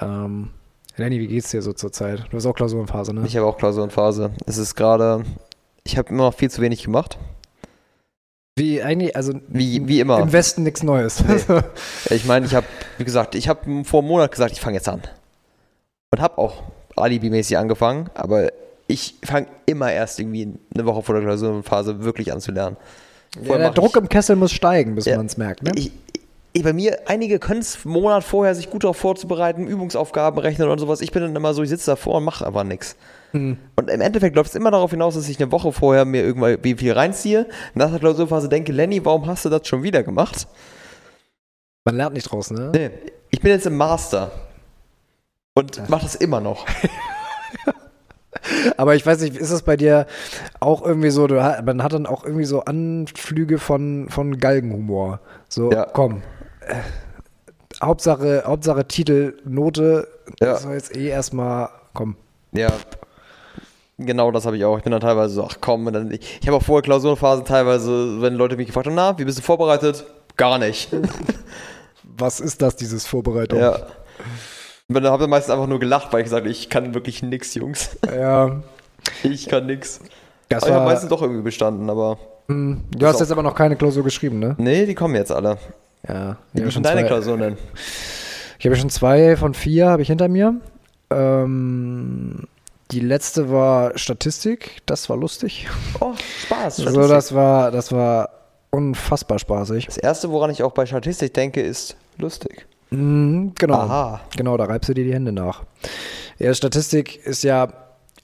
[0.00, 0.50] ähm,
[0.96, 2.24] Lenny, wie geht's dir so zur Zeit?
[2.30, 3.24] Du hast auch Klausurenphase, ne?
[3.26, 4.30] Ich habe auch Klausurenphase.
[4.46, 5.24] Es ist gerade,
[5.82, 7.18] ich habe immer noch viel zu wenig gemacht.
[8.56, 10.20] Wie eigentlich, also Wie, wie immer.
[10.20, 11.22] im Westen nichts Neues.
[12.10, 12.66] Ich meine, ich habe,
[12.98, 15.02] wie gesagt, ich habe vor einem Monat gesagt, ich fange jetzt an.
[16.12, 16.62] Und habe auch
[16.96, 18.52] alibimäßig angefangen, aber
[18.86, 22.76] ich fange immer erst irgendwie eine Woche vor der Klausurenphase wirklich an zu lernen.
[23.42, 25.16] ja, der Druck ich, im Kessel muss steigen, bis Ja.
[25.16, 25.72] man es merkt, ne?
[25.74, 25.90] ich,
[26.62, 30.78] bei mir, einige können es einen Monat vorher sich gut darauf vorzubereiten, Übungsaufgaben rechnen und
[30.78, 31.00] sowas.
[31.00, 32.96] Ich bin dann immer so, ich sitze davor und mache aber nichts.
[33.32, 33.58] Hm.
[33.74, 36.58] Und im Endeffekt läuft es immer darauf hinaus, dass ich eine Woche vorher mir irgendwann
[36.62, 40.46] wie viel reinziehe, nach der Klausurphase denke, Lenny, warum hast du das schon wieder gemacht?
[41.84, 42.70] Man lernt nicht draus, ne?
[42.72, 42.90] Nee,
[43.30, 44.30] ich bin jetzt im Master
[45.54, 46.64] und mache das immer noch.
[48.76, 50.06] Aber ich weiß nicht, ist es bei dir
[50.60, 55.20] auch irgendwie so, du, man hat dann auch irgendwie so Anflüge von, von Galgenhumor.
[55.48, 55.86] So, Ja.
[55.92, 56.22] komm.
[57.82, 60.06] Hauptsache, Hauptsache Titel, Note,
[60.40, 60.52] Ja.
[60.52, 62.16] das soll jetzt eh erstmal, komm.
[62.52, 62.68] Ja.
[63.98, 64.76] Genau das habe ich auch.
[64.78, 68.20] Ich bin dann teilweise so, ach komm, dann, ich, ich habe auch vorher Klausurenphasen teilweise,
[68.20, 70.04] wenn Leute mich gefragt haben, na, wie bist du vorbereitet?
[70.36, 70.90] Gar nicht.
[72.16, 73.58] Was ist das, dieses Vorbereitung?
[73.58, 73.78] ja.
[74.86, 77.22] Und dann habe ich meistens einfach nur gelacht, weil ich gesagt habe, ich kann wirklich
[77.22, 77.96] nix, Jungs.
[78.14, 78.60] Ja,
[79.22, 80.00] Ich kann nix.
[80.48, 82.18] das Aber ich habe meistens doch irgendwie bestanden, aber.
[82.48, 84.54] Hm, du hast jetzt aber noch keine Klausur geschrieben, ne?
[84.58, 85.56] Nee, die kommen jetzt alle.
[86.08, 87.56] Ja, Wie ich habe sind schon, deine zwei- Klausuren denn?
[88.58, 90.54] ich habe schon zwei von vier habe ich hinter mir.
[91.10, 92.46] Ähm,
[92.90, 95.66] die letzte war Statistik, das war lustig.
[96.00, 96.12] Oh,
[96.44, 96.76] Spaß.
[96.76, 97.08] So, Statistik.
[97.10, 98.28] das war, das war
[98.70, 99.86] unfassbar spaßig.
[99.86, 102.66] das erste, woran ich auch bei Statistik denke, ist lustig.
[102.90, 103.74] Mhm, genau.
[103.74, 104.20] Aha.
[104.36, 105.62] Genau, da reibst du dir die Hände nach.
[106.38, 107.68] Ja, Statistik ist ja,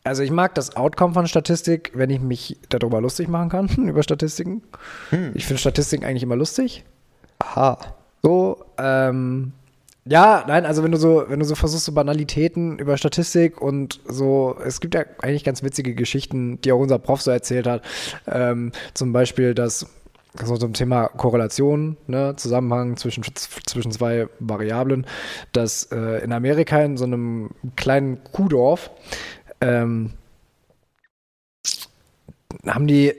[0.04, 4.02] also ich mag das Outcome von Statistik, wenn ich mich darüber lustig machen kann, über
[4.02, 4.62] Statistiken.
[5.10, 5.32] Hm.
[5.34, 6.84] Ich finde Statistiken eigentlich immer lustig.
[7.50, 7.78] Aha.
[8.22, 9.52] So, ähm,
[10.04, 14.00] ja, nein, also wenn du so, wenn du so versuchst, so Banalitäten über Statistik und
[14.06, 17.82] so, es gibt ja eigentlich ganz witzige Geschichten, die auch unser Prof so erzählt hat.
[18.26, 19.86] Ähm, zum Beispiel, dass
[20.44, 25.04] so zum Thema Korrelation, ne, Zusammenhang zwischen, zwischen zwei Variablen,
[25.52, 28.90] dass äh, in Amerika in so einem kleinen Kuhdorf
[29.60, 30.12] ähm,
[32.64, 33.12] haben die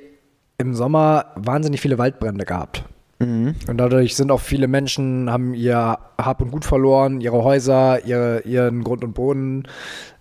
[0.57, 2.85] im Sommer wahnsinnig viele Waldbrände gehabt.
[3.21, 3.55] Mhm.
[3.67, 8.41] Und dadurch sind auch viele Menschen, haben ihr Hab und Gut verloren, ihre Häuser, ihre,
[8.41, 9.67] ihren Grund und Boden.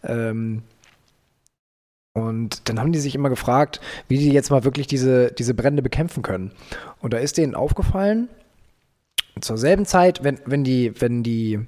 [0.03, 0.63] Ähm,
[2.13, 5.83] und dann haben die sich immer gefragt, wie die jetzt mal wirklich diese, diese Brände
[5.83, 6.53] bekämpfen können.
[7.01, 8.29] Und da ist denen aufgefallen,
[9.41, 11.61] zur selben Zeit, wenn, wenn die, wenn die,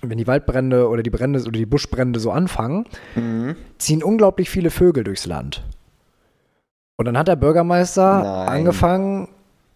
[0.00, 3.54] wenn die Waldbrände oder die Brände oder die Buschbrände so anfangen, Mhm.
[3.78, 5.62] ziehen unglaublich viele Vögel durchs Land.
[6.96, 8.48] Und dann hat der Bürgermeister Nein.
[8.48, 9.28] angefangen,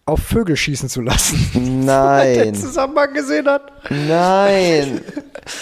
[0.07, 1.37] auf Vögel schießen zu lassen.
[1.85, 2.55] Weil der Nein.
[2.55, 3.71] Zusammenhang gesehen hat.
[3.89, 5.01] Nein.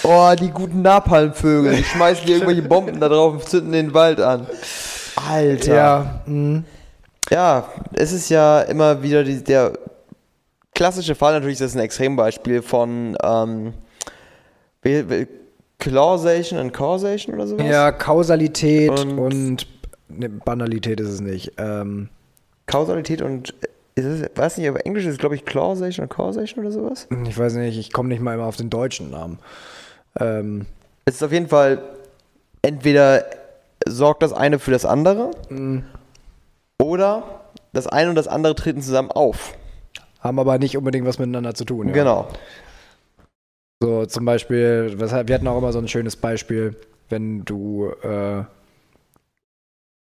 [0.02, 1.76] Oh, die guten Napalmvögel.
[1.76, 4.48] Die schmeißen dir irgendwelche Bomben da drauf und zünden den Wald an.
[5.30, 5.76] Alter.
[5.76, 6.64] Ja, mh.
[7.30, 9.74] Ja, es ist ja immer wieder die, der
[10.74, 13.74] klassische Fall, natürlich ist das ein Extrembeispiel von ähm,
[15.80, 17.66] Causation and Causation oder sowas.
[17.68, 19.68] ja Kausalität und, Und-
[20.10, 21.52] ne, Banalität ist es nicht.
[21.58, 22.10] Ähm,
[22.66, 23.54] Kausalität und
[23.96, 27.08] ist es, weiß nicht, aber Englisch ist glaube ich Causation und Causation oder sowas.
[27.28, 29.40] ich weiß nicht, ich komme nicht mal immer auf den deutschen Namen.
[30.20, 30.66] Ähm,
[31.06, 31.82] Es ist auf jeden Fall
[32.62, 33.26] entweder
[33.88, 35.32] sorgt das eine für das andere
[36.82, 37.42] oder
[37.74, 39.56] das eine und das andere treten zusammen auf.
[40.20, 41.88] haben aber nicht unbedingt was miteinander zu tun.
[41.90, 41.94] Ja.
[41.94, 42.28] Genau.
[43.82, 46.76] So zum Beispiel, weshalb, wir hatten auch immer so ein schönes Beispiel,
[47.10, 48.44] wenn du äh,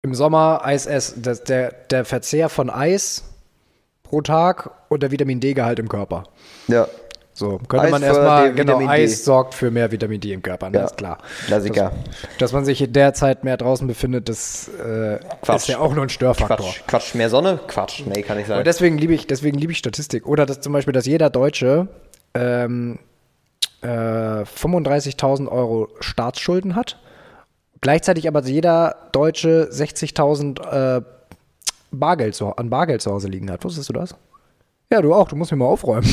[0.04, 3.24] im Sommer Eis esst, der, der Verzehr von Eis
[4.14, 6.26] pro Tag und der Vitamin D-Gehalt im Körper.
[6.68, 6.88] Ja.
[7.34, 8.94] So, könnte Eis man erstmal, genau, Vitamin D.
[8.94, 10.86] Eis sorgt für mehr Vitamin D im Körper, ne, Ja.
[10.86, 11.18] ist klar.
[11.48, 11.92] Klassiker.
[12.38, 15.16] Dass man sich in der Zeit mehr draußen befindet, das äh,
[15.56, 16.58] ist ja auch nur ein Störfaktor.
[16.58, 16.82] Quatsch.
[16.86, 17.16] Quatsch.
[17.16, 17.60] Mehr Sonne?
[17.68, 18.04] Quatsch.
[18.06, 18.58] Nee, kann nicht sein.
[18.58, 20.28] Aber deswegen liebe ich, deswegen liebe ich Statistik.
[20.28, 21.88] Oder dass zum Beispiel, dass jeder Deutsche
[22.36, 23.00] ähm,
[23.82, 27.00] äh, 35.000 Euro Staatsschulden hat.
[27.82, 31.02] Gleichzeitig aber jeder Deutsche 60.000 äh,
[31.94, 33.64] Bargeld zu, an Bargeld zu Hause liegen hat.
[33.64, 34.16] Wusstest du das?
[34.92, 35.28] Ja, du auch.
[35.28, 36.08] Du musst mir mal aufräumen.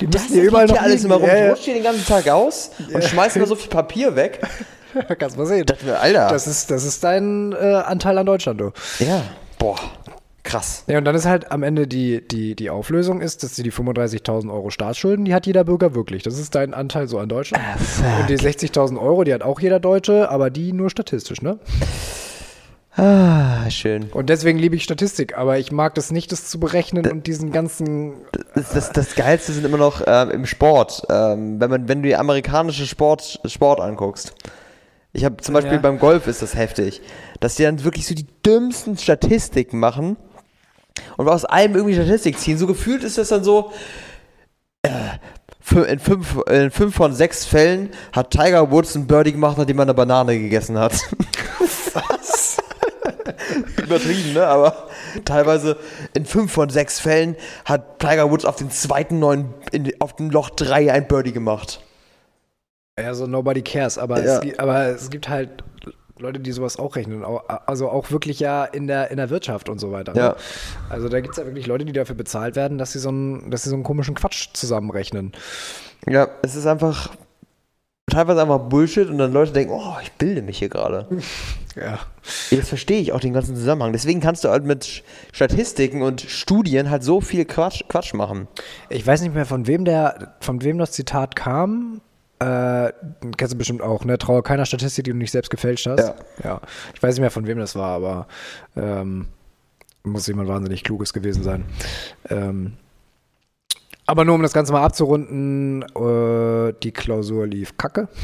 [0.00, 1.26] Die das müssen hier überall noch ja alles immer rum.
[1.26, 4.40] Ja, Ich hier den ganzen Tag aus und schmeißen da so viel Papier weg.
[5.18, 5.66] Kannst mal sehen.
[5.84, 6.28] mir, Alter.
[6.28, 8.72] Das ist, das ist dein äh, Anteil an Deutschland, du.
[8.98, 9.22] Ja.
[9.58, 9.76] Boah.
[10.42, 10.84] Krass.
[10.86, 13.72] Ja, und dann ist halt am Ende die, die, die Auflösung ist, dass die, die
[13.72, 16.22] 35.000 Euro Staatsschulden, die hat jeder Bürger wirklich.
[16.22, 17.62] Das ist dein Anteil so an Deutschland.
[18.20, 21.58] und die 60.000 Euro, die hat auch jeder Deutsche, aber die nur statistisch, ne?
[22.96, 24.10] Ah, schön.
[24.12, 27.52] Und deswegen liebe ich Statistik, aber ich mag das nicht, das zu berechnen und diesen
[27.52, 28.14] ganzen.
[28.54, 31.04] Das, das, das Geilste sind immer noch ähm, im Sport.
[31.08, 34.34] Ähm, wenn, man, wenn du die amerikanische Sport, Sport anguckst.
[35.12, 35.78] Ich habe zum Beispiel Ja.
[35.78, 37.00] beim Golf ist das heftig,
[37.40, 40.16] dass die dann wirklich so die dümmsten Statistiken machen
[41.16, 42.58] und aus allem irgendwie Statistik ziehen.
[42.58, 43.72] So gefühlt ist das dann so,
[44.82, 44.90] äh,
[45.86, 49.82] in fünf, in fünf von sechs Fällen hat Tiger Woods einen Birdie gemacht, nachdem er
[49.82, 50.92] eine Banane gegessen hat.
[51.94, 52.39] Was?
[53.82, 54.46] Übertrieben, ne?
[54.46, 54.88] Aber
[55.24, 55.76] teilweise
[56.14, 60.30] in fünf von sechs Fällen hat Tiger Woods auf den zweiten neuen, in, auf dem
[60.30, 61.80] Loch drei ein Birdie gemacht.
[62.98, 64.40] Ja, so nobody cares, aber, Ja.
[64.42, 65.64] es, aber es gibt halt
[66.18, 67.24] Leute, die sowas auch rechnen.
[67.66, 70.12] Also auch wirklich ja in der, in der Wirtschaft und so weiter.
[70.12, 70.20] Ne?
[70.20, 70.36] Ja.
[70.90, 73.50] Also da gibt es ja wirklich Leute, die dafür bezahlt werden, dass sie so einen,
[73.50, 75.32] dass sie so einen komischen Quatsch zusammenrechnen.
[76.06, 77.10] Ja, es ist einfach
[78.10, 81.06] teilweise einfach Bullshit und dann Leute denken, oh, ich bilde mich hier gerade.
[81.76, 82.00] Ja.
[82.50, 83.92] Jetzt verstehe ich auch den ganzen Zusammenhang.
[83.92, 88.48] Deswegen kannst du halt mit Statistiken und Studien halt so viel Quatsch, Quatsch machen.
[88.88, 92.00] Ich weiß nicht mehr, von wem der, von wem das Zitat kam.
[92.40, 92.92] Äh,
[93.36, 94.18] kennst du bestimmt auch, ne?
[94.18, 96.00] Traue keiner Statistik, die du nicht selbst gefälscht hast.
[96.00, 96.14] Ja.
[96.42, 96.60] ja.
[96.92, 98.26] Ich weiß nicht mehr, von wem das war, aber
[98.76, 99.28] ähm,
[100.02, 101.64] muss jemand wahnsinnig Kluges gewesen sein.
[102.28, 102.72] Ähm,
[104.10, 108.08] aber nur um das Ganze mal abzurunden, äh, die Klausur lief kacke.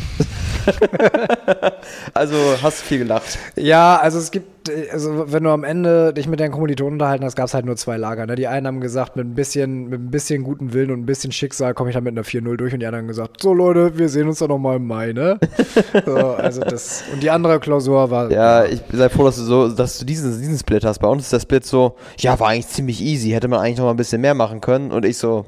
[2.14, 3.38] Also hast du viel gelacht.
[3.54, 7.24] Ja, also es gibt, äh, also wenn du am Ende dich mit deinen Kommilitonen unterhalten
[7.24, 8.26] hast, gab es halt nur zwei Lager.
[8.26, 8.34] Ne?
[8.34, 11.30] Die einen haben gesagt, mit ein bisschen, mit ein bisschen guten Willen und ein bisschen
[11.30, 13.96] Schicksal komme ich dann mit einer 4-0 durch und die anderen haben gesagt, so Leute,
[13.98, 15.38] wir sehen uns dann nochmal im Mai, ne?
[16.06, 18.30] so, also das, und die andere Klausur war.
[18.32, 20.98] Ja, ich sei froh, dass du so, dass du diesen, diesen Split hast.
[20.98, 23.84] Bei uns ist der Split so, ja, war eigentlich ziemlich easy, hätte man eigentlich noch
[23.84, 24.90] mal ein bisschen mehr machen können.
[24.90, 25.44] Und ich so,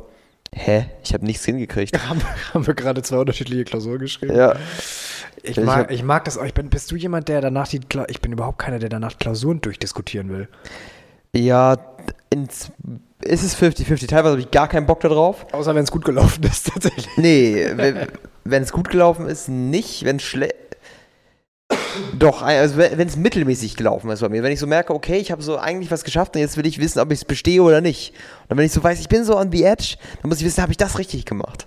[0.54, 0.86] hä?
[1.04, 1.96] Ich habe nichts hingekriegt.
[2.08, 2.20] Haben,
[2.54, 4.34] haben wir gerade zwei unterschiedliche Klausuren geschrieben?
[4.36, 4.56] Ja.
[5.42, 6.44] Ich Ich mag, hab- ich mag das auch.
[6.44, 9.16] Ich bin, bist du jemand, der danach die, Kla ich bin überhaupt keiner, der danach
[9.18, 10.48] Klausuren durchdiskutieren will.
[11.34, 11.76] Ja,
[12.30, 12.72] ins,
[13.22, 14.08] ist es 50-50.
[14.08, 15.46] Teilweise habe ich gar keinen Bock darauf.
[15.52, 17.06] Außer wenn es gut gelaufen ist, tatsächlich.
[17.16, 17.66] Nee,
[18.44, 20.04] wenn es gut gelaufen ist, nicht.
[20.04, 20.54] Wenn es schlecht.
[22.18, 24.42] Doch, also wenn es mittelmäßig gelaufen ist bei mir.
[24.42, 26.78] Wenn ich so merke, okay, ich habe so eigentlich was geschafft und jetzt will ich
[26.78, 28.12] wissen, ob ich es bestehe oder nicht.
[28.48, 30.62] Und wenn ich so weiß, ich bin so on the edge, dann muss ich wissen,
[30.62, 31.66] habe ich das richtig gemacht.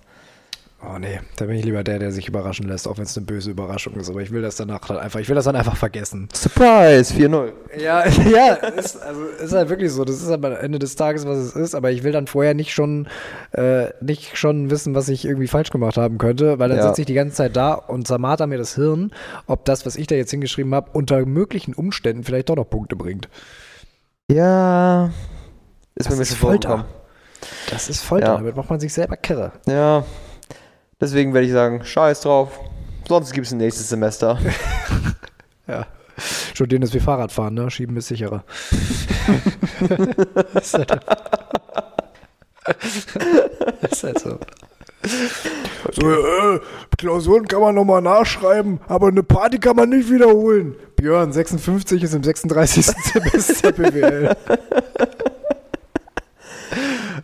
[0.84, 3.24] Oh nee, da bin ich lieber der, der sich überraschen lässt, auch wenn es eine
[3.28, 4.10] böse Überraschung ist.
[4.10, 6.28] Aber ich will das danach dann einfach, ich will das dann einfach vergessen.
[6.34, 7.52] Surprise, 4-0.
[7.80, 10.04] Ja, ja, ist, also ist halt wirklich so.
[10.06, 11.76] Das ist halt am Ende des Tages, was es ist.
[11.76, 13.08] Aber ich will dann vorher nicht schon,
[13.52, 16.88] äh, nicht schon wissen, was ich irgendwie falsch gemacht haben könnte, weil dann Ja.
[16.88, 19.12] sitze ich die ganze Zeit da und zermarter mir das Hirn,
[19.46, 22.96] ob das, was ich da jetzt hingeschrieben habe, unter möglichen Umständen vielleicht doch noch Punkte
[22.96, 23.30] bringt.
[24.32, 25.12] Ja.
[25.96, 26.70] Ist Das mir ein ist bisschen Folter.
[26.70, 26.96] vorgekommen.
[27.70, 28.38] Das ist Folter, Ja.
[28.38, 29.52] damit macht man sich selber kirre.
[29.68, 30.04] Ja.
[31.02, 32.60] Deswegen werde ich sagen, scheiß drauf.
[33.08, 34.38] Sonst gibt es ein nächstes Semester.
[35.68, 35.86] Ja.
[36.54, 37.70] Studieren ist wie Fahrradfahren, ne?
[37.72, 38.44] Schieben ist sicherer.
[40.56, 40.92] ist, halt,
[43.90, 44.38] ist halt so.
[45.94, 46.60] So, äh,
[46.98, 50.76] Klausuren kann man nochmal nachschreiben, aber eine Party kann man nicht wiederholen.
[50.96, 52.86] Björn, 56 ist im 36.
[53.14, 54.36] Semester BWL.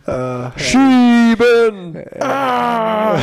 [0.06, 2.04] äh, Schieben!
[2.20, 3.18] Ah,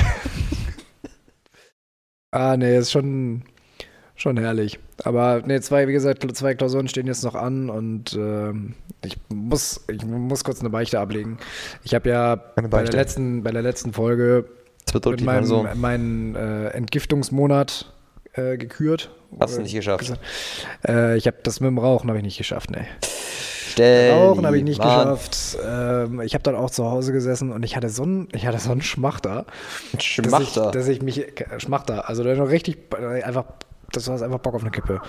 [2.58, 3.44] nee, ist schon,
[4.16, 4.80] schon herrlich.
[5.04, 9.86] Aber nee, zwei, wie gesagt, zwei Klausuren stehen jetzt noch an und ähm, ich muss,
[9.90, 11.38] ich muss kurz eine Beichte ablegen.
[11.84, 14.46] Ich habe ja bei der, letzten, bei der letzten Folge
[14.94, 15.68] mit meinem, Sohn.
[15.76, 17.92] meinen äh, Entgiftungsmonat
[18.34, 19.12] äh, gekürt.
[19.40, 20.14] Hast du nicht geschafft.
[20.88, 22.86] Äh, ich habe das mit dem Rauchen habe ich nicht geschafft, nee.
[23.76, 24.88] Stell Rauchen habe ich nicht Mann.
[25.10, 25.58] geschafft.
[25.66, 28.58] Ähm, ich habe dann auch zu Hause gesessen und ich hatte so einen, ich hatte
[28.58, 29.46] so einen Schmachter.
[29.92, 30.72] Dass ich, Schmachter.
[30.72, 31.26] dass ich mich,
[31.58, 32.78] Schmachter, also noch richtig,
[33.24, 33.44] einfach,
[33.92, 35.02] das war einfach Bock auf eine Kippe.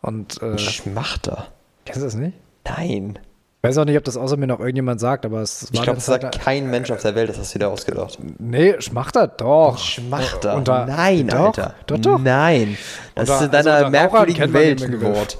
[0.00, 1.48] Und, äh, Schmachter.
[1.84, 2.38] kennst du das nicht?
[2.64, 3.18] Nein.
[3.62, 5.84] Ich weiß auch nicht, ob das außer mir noch irgendjemand sagt, aber es Ich war
[5.84, 8.16] glaube, ganz das sagt kein Mensch auf der Welt, das hast du dir ausgedacht.
[8.38, 9.76] Nee, Schmachter, doch.
[9.78, 10.54] Schmachter.
[10.56, 11.74] Unter- Nein, doch, Alter.
[11.86, 12.18] Doch, doch.
[12.18, 12.78] Nein.
[13.14, 15.02] Das Unter- ist in also deiner Rauchern merkwürdigen Welt ein.
[15.02, 15.38] Wort.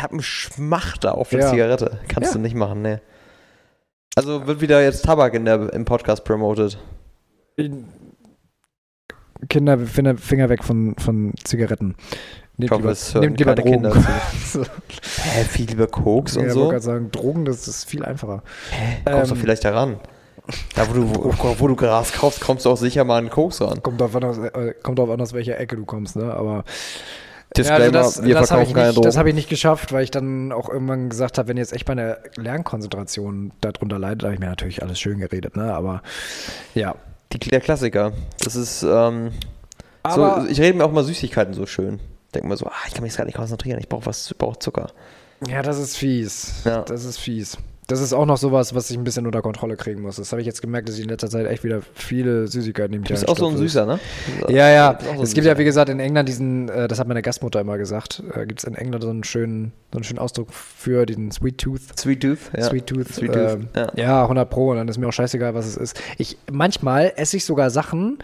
[0.00, 1.50] Ich habe einen Schmachter auf der Ja.
[1.50, 2.00] Zigarette.
[2.08, 2.36] Kannst Ja.
[2.36, 3.02] du nicht machen, ne.
[4.16, 6.78] Also wird wieder jetzt Tabak in der, im Podcast promoted.
[9.50, 11.96] Kinder, Finger, Finger weg von, von Zigaretten.
[12.56, 13.72] Nehmt hoffe, lieber, es nehmt lieber Drogen.
[13.72, 13.92] Kinder
[14.46, 14.62] so.
[14.62, 16.60] Hä, viel lieber Koks Ja, und ich so?
[16.60, 18.42] wollte gerade sagen, Drogen, das ist viel einfacher.
[18.70, 20.00] Hä, kommst du Ähm, vielleicht daran?
[20.76, 23.60] Da, wo du, wo, wo du Gras kaufst, kommst du auch sicher mal an Koks
[23.60, 23.82] ran.
[23.82, 26.32] Kommt drauf an, aus, äh, kommt drauf an, aus welcher Ecke du kommst, ne?
[26.32, 26.64] Aber
[27.56, 29.18] Disclaimer, ja, also das, wir das habe ich, verkaufen keine nicht- das Drogen.
[29.18, 32.18] hab ich nicht geschafft, weil ich dann auch irgendwann gesagt habe, wenn jetzt echt meine
[32.36, 35.72] Lernkonzentration darunter leidet, habe ich mir natürlich alles schön geredet, ne?
[35.74, 36.02] Aber
[36.74, 36.94] ja.
[37.32, 38.12] Die, der Klassiker.
[38.42, 39.32] Das ist, ähm,
[40.02, 42.00] Aber so, ich rede mir auch mal Süßigkeiten so schön.
[42.34, 44.38] Denk mal so, ah, ich kann mich jetzt gar nicht konzentrieren, ich brauche was, ich
[44.38, 44.90] brauche Zucker.
[45.48, 46.62] ja, das ist fies.
[46.64, 46.82] Ja.
[46.82, 47.56] Das ist fies.
[47.90, 50.14] Das ist auch noch sowas, was ich ein bisschen unter Kontrolle kriegen muss.
[50.14, 53.02] Das habe ich jetzt gemerkt, dass ich in letzter Zeit echt wieder viele Süßigkeiten im
[53.02, 53.98] Du bist auch so ein Süßer, ne?
[54.48, 54.96] Ja, ja.
[55.16, 57.78] So Es gibt ja, wie gesagt, in England diesen, äh, das hat meine Gastmutter immer
[57.78, 61.32] gesagt, äh, gibt es in England so einen schönen, so einen schönen Ausdruck für den
[61.32, 61.98] Sweet Tooth.
[61.98, 62.62] Sweet Tooth, ja.
[62.62, 63.08] Sweet Tooth.
[63.12, 63.92] Sweet Tooth, ähm, ja.
[63.96, 64.22] ja.
[64.22, 64.70] 100 Pro.
[64.70, 66.00] Und dann ist mir auch scheißegal, was es ist.
[66.16, 68.18] Ich, manchmal esse ich sogar Sachen,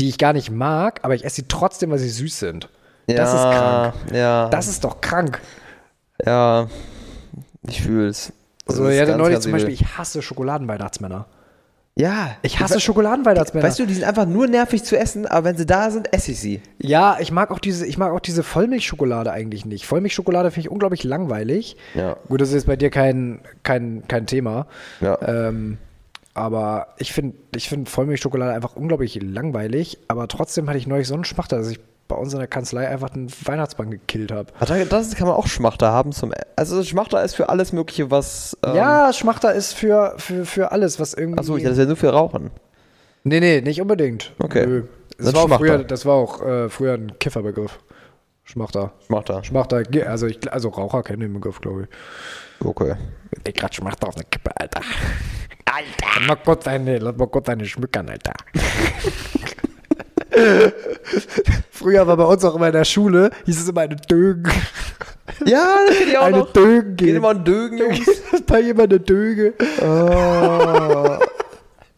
[0.00, 2.68] die ich gar nicht mag, aber ich esse sie trotzdem, weil sie süß sind.
[3.06, 3.94] Das ist krank.
[4.12, 5.40] Ja, Das ist doch krank.
[6.24, 6.66] ja,
[7.68, 8.26] ich fühl's.
[8.26, 11.26] Das So, ist ja, ganz, neulich zum Beispiel, ich hasse Schokoladenweihnachtsmänner.
[11.94, 13.66] Ja, Ich hasse we- Schokoladenweihnachtsmänner.
[13.66, 16.30] Weißt du, die sind einfach nur nervig zu essen, aber wenn sie da sind, esse
[16.32, 16.62] ich sie.
[16.80, 19.84] Ja, ich mag auch diese, ich mag auch diese Vollmilchschokolade eigentlich nicht.
[19.84, 21.76] Vollmilchschokolade finde ich unglaublich langweilig.
[21.94, 22.16] Ja.
[22.28, 24.66] Gut, das ist jetzt bei dir kein, kein, kein Thema.
[25.02, 25.18] Ja.
[25.26, 25.76] Ähm,
[26.32, 29.98] aber ich finde ich find Vollmilchschokolade einfach unglaublich langweilig.
[30.08, 31.78] Aber trotzdem hatte ich neulich so einen Schmachter, dass ich
[32.12, 34.52] bei uns in der Kanzlei einfach den Weihnachtsmann gekillt habe.
[34.60, 36.32] Das kann man auch Schmachter haben zum.
[36.56, 38.56] Also Schmachter ist für alles Mögliche, was.
[38.64, 41.38] Ähm, ja, Schmachter ist für, für, für alles, was irgendwie.
[41.38, 42.50] Achso, ich dachte, das ist ja nur für Rauchen.
[43.24, 44.34] Nee, nee, nicht unbedingt.
[44.38, 44.66] Okay.
[44.66, 44.82] Nö.
[45.18, 47.78] Das war, früher, das war auch äh, früher ein Kifferbegriff.
[48.44, 48.92] Schmachter.
[49.06, 49.44] Schmachter.
[49.44, 52.66] Schmachter, also, ich, also Raucher kennen den Begriff, glaube ich.
[52.66, 52.94] Okay.
[53.46, 54.80] Ich grad Schmachter auf der Kippe, Alter.
[55.64, 56.18] Alter!
[56.18, 58.34] Lass mal kurz deine, lass mal kurz deine schmückern, Alter.
[61.70, 64.50] Früher war bei uns auch immer in der Schule, hieß es immer eine Dögen.
[65.44, 66.52] Ja, das kenn ich auch Eine noch.
[66.52, 68.00] Dögen Geht immer ein Dögen, Jungs.
[68.46, 69.54] bei jemand eine Döge.
[69.80, 71.18] Oh.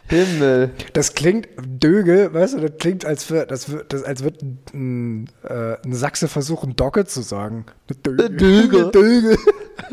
[0.09, 0.71] Himmel.
[0.93, 5.77] Das klingt, Döge, weißt du, das klingt, als, wär, das, das, als wird ein, äh,
[5.85, 7.67] ein Sachse versuchen, Docke zu sagen.
[7.89, 8.25] Eine Döge.
[8.25, 8.91] Eine Döge.
[8.91, 9.39] Döge.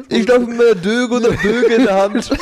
[0.10, 2.30] Ich laufe mit einer Döge und einer Böge in der Hand.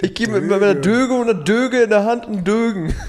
[0.00, 2.94] Ich gebe mit meiner Döge und einer Döge in der Hand einen Dögen.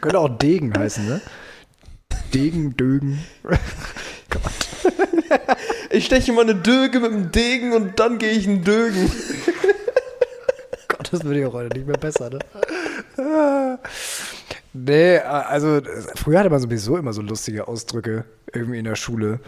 [0.00, 1.20] Könnte auch Degen heißen, ne?
[2.32, 3.22] Degen, Dögen.
[5.90, 9.12] Ich steche mal eine Döge mit einem Degen und dann gehe ich einen Dögen.
[10.88, 12.38] Gott, das würde ich auch heute nicht mehr besser, ne?
[14.72, 15.82] Nee, also
[16.14, 19.38] früher hatte man sowieso immer so lustige Ausdrücke irgendwie in der Schule.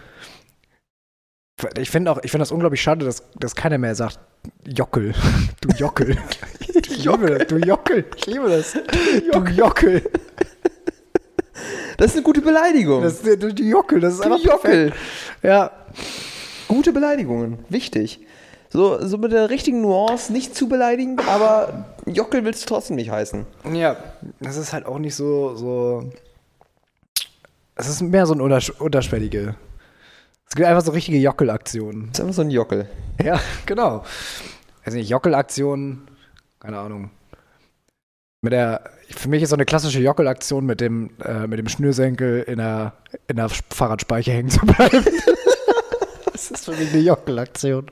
[1.77, 4.19] Ich finde auch, ich finde das unglaublich schade, dass, dass keiner mehr sagt,
[4.65, 5.13] Jockel.
[5.61, 6.17] Du Jockel.
[6.87, 8.05] Ich liebe das, du Jockel.
[8.17, 8.73] Ich liebe das.
[9.31, 10.01] Du Jockel.
[11.97, 13.01] Das ist eine gute Beleidigung.
[13.01, 14.91] Das, du, du Jockel, das ist Du einfach Jockel.
[14.91, 14.97] perfekt.
[15.43, 15.71] Ja.
[16.67, 17.59] Gute Beleidigungen.
[17.69, 18.19] Wichtig.
[18.69, 23.09] So, so mit der richtigen Nuance nicht zu beleidigen, aber Jockel willst du trotzdem nicht
[23.09, 23.45] heißen.
[23.73, 23.95] Ja,
[24.41, 26.09] das ist halt auch nicht so, so.
[27.75, 29.55] Es ist mehr so ein untersch unterschwellige.
[30.55, 32.07] Es gibt einfach so richtige Jockel-Aktionen.
[32.11, 32.87] Das ist einfach so ein Jockel.
[33.21, 34.05] Ja, genau.
[34.85, 36.07] Also nicht Jockel-Aktionen,
[36.61, 37.09] keine Ahnung.
[38.41, 42.43] Mit der, für mich ist so eine klassische Jockel-Aktion mit dem, äh, mit dem Schnürsenkel
[42.43, 42.93] in der,
[43.27, 45.03] in der Fahrradspeiche hängen zu bleiben.
[46.31, 47.91] das ist für mich eine Jockel-Aktion.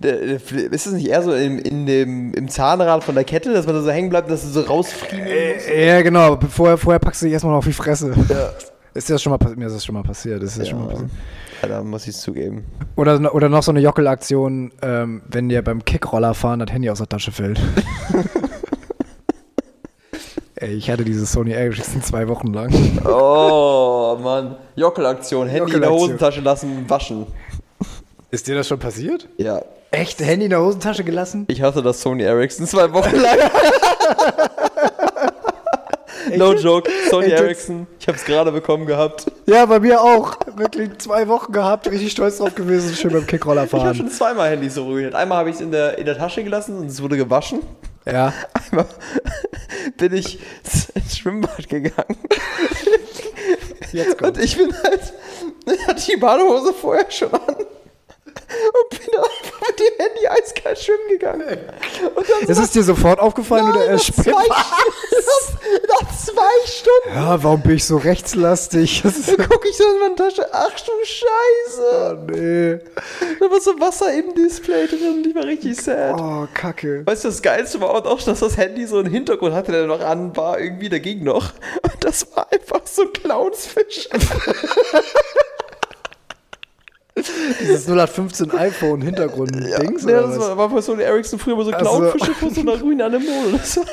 [0.00, 3.74] Ist es nicht eher so im, in dem, im Zahnrad von der Kette, dass man
[3.74, 5.68] da so hängen bleibt, dass du so rausfriemeln musst?
[5.68, 6.40] Äh, ja, genau.
[6.48, 8.14] Vorher, vorher packst du dich erstmal noch auf die Fresse.
[8.94, 9.38] Ist dir das schon mal?
[9.54, 10.42] Mir ist das schon mal passiert.
[10.42, 11.10] Ist das schon mal passiert?
[11.62, 12.64] Ja, da muss ich es zugeben.
[12.96, 16.98] Oder, oder noch so eine Jockel-Aktion, ähm, wenn dir beim Kickroller fahren das Handy aus
[16.98, 17.60] der Tasche fällt.
[20.56, 22.72] Ey, ich hatte diese Sony Ericsson zwei Wochen lang.
[23.04, 24.56] Oh, Mann.
[24.76, 25.48] Jockelaktion.
[25.48, 25.90] Handy in der.
[25.90, 27.26] Hosentasche lassen, waschen.
[28.30, 29.28] Ist dir das schon passiert?
[29.38, 29.62] Ja.
[29.90, 30.20] Echt?
[30.20, 31.44] Handy in der Hosentasche gelassen?
[31.48, 33.38] Ich hatte das Sony Ericsson zwei Wochen lang.
[36.38, 36.90] no joke.
[37.10, 37.40] Sony Echt?
[37.42, 37.86] Ericsson.
[38.00, 39.26] Ich habe es gerade bekommen gehabt.
[39.46, 40.36] Ja, bei mir auch.
[40.56, 43.94] Wirklich zwei Wochen gehabt, richtig stolz drauf gewesen, schön beim Kickroller Ich habe fahren.
[43.96, 45.14] schon zweimal Handys so ruiniert.
[45.14, 47.60] Einmal habe ich es in der, in der Tasche gelassen und es wurde gewaschen.
[48.04, 48.32] Ja.
[48.70, 48.86] Einmal
[49.96, 50.38] bin ich
[50.94, 52.16] ins Schwimmbad gegangen.
[53.92, 55.12] Jetzt Und ich bin halt,
[55.86, 57.56] hatte die Badehose vorher schon an.
[58.72, 61.58] Und bin dann einfach mit dem Handy eiskalt schwimmen gegangen.
[62.02, 64.48] Dann Das ist dir sofort aufgefallen oder Nein, nach, erst zwei, später?
[64.48, 69.04] nach, nach zwei Stunden Ja, warum bin ich so rechtslastig?
[69.04, 70.46] Ist, gucke ich so in meine Tasche.
[70.52, 72.18] Ach du Scheiße.
[72.18, 72.78] oh, nee.
[73.40, 76.14] Da war so Wasser im Display drin und ich war richtig sad.
[76.20, 77.02] Oh, Kacke.
[77.06, 80.00] Weißt du, das Geilste war auch, dass das Handy so einen Hintergrund hatte, der noch
[80.00, 81.52] an war, irgendwie dagegen noch.
[81.82, 84.08] Und das war einfach so Clownsfisch.
[87.60, 91.70] Dieses 0815 iPhone Hintergrund-Dings Ja, das war, war bei Sony Ericsson früher immer so.
[91.72, 93.52] Clownfische vor so einer grünen Anemone.
[93.52, 93.84] Das war,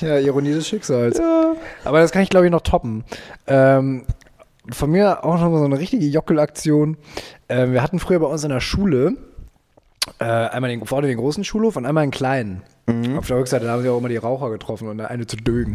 [0.00, 1.18] Ja, Ironie des Schicksals.
[1.18, 1.54] ja.
[1.84, 3.04] Aber das kann ich, glaube ich, noch toppen.
[3.46, 4.04] Ähm,
[4.70, 6.96] von mir auch noch mal so eine richtige Jockel-Aktion.
[7.48, 9.14] Ähm, wir hatten früher bei uns in der Schule
[10.20, 12.62] äh, einmal den, vorne den großen Schulhof und einmal einen kleinen.
[13.18, 15.74] Auf der Rückseite da haben sie auch immer die Raucher getroffen und eine zu dögen.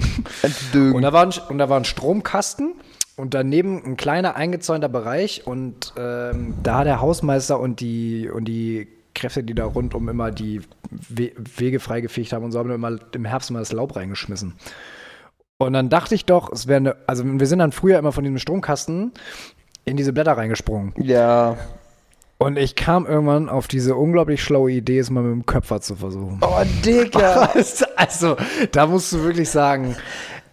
[0.74, 0.96] Dögen.
[0.96, 2.74] Und da war ein, und da war ein Stromkasten
[3.16, 8.88] und daneben ein kleiner eingezäunter Bereich und ähm, da der Hausmeister und die und die
[9.14, 13.26] Kräfte, die da rundum immer die We Wege freigefegt haben und so haben immer im
[13.26, 14.54] Herbst mal das Laub reingeschmissen.
[15.60, 18.24] Und dann dachte ich doch, es wäre eine, also wir sind dann früher immer von
[18.24, 19.12] diesem Stromkasten
[19.86, 20.94] in diese Blätter reingesprungen.
[20.98, 21.58] Ja.
[22.40, 25.96] Und ich kam irgendwann auf diese unglaublich schlaue Idee, es mal mit dem Köpfer zu
[25.96, 26.40] versuchen.
[26.42, 27.54] Oh, Digga.
[27.96, 28.36] Also,
[28.72, 29.96] da musst du wirklich sagen,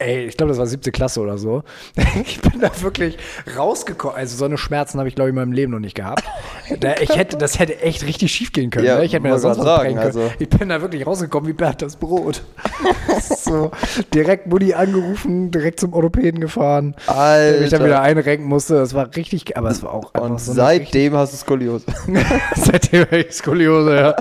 [0.00, 1.62] ey, ich glaube, das war siebte Klasse oder so.
[2.24, 3.16] Ich bin da wirklich
[3.56, 4.16] rausgekommen.
[4.16, 6.24] Also, so eine Schmerzen habe ich, glaube ich, in meinem Leben noch nicht gehabt.
[6.80, 8.86] Da, ich hätte, das hätte echt richtig schief gehen können.
[8.86, 9.04] Ja, ne?
[9.04, 9.98] Ich hätte mir das sonst sagen, können.
[9.98, 12.42] also- Ich bin da wirklich rausgekommen wie Bert das Brot.
[13.38, 13.70] so,
[14.14, 16.94] direkt Mutti angerufen, direkt zum Orthopäden gefahren.
[17.08, 18.18] Der mich dann wieder Alter.
[18.20, 18.75] einrenken musste.
[18.75, 20.54] Das war richtig, aber es war auch Und so richtig-
[20.88, 21.85] seitdem hast du Skoliose.
[22.56, 24.16] Seitdem habe ich Skoliose, ja.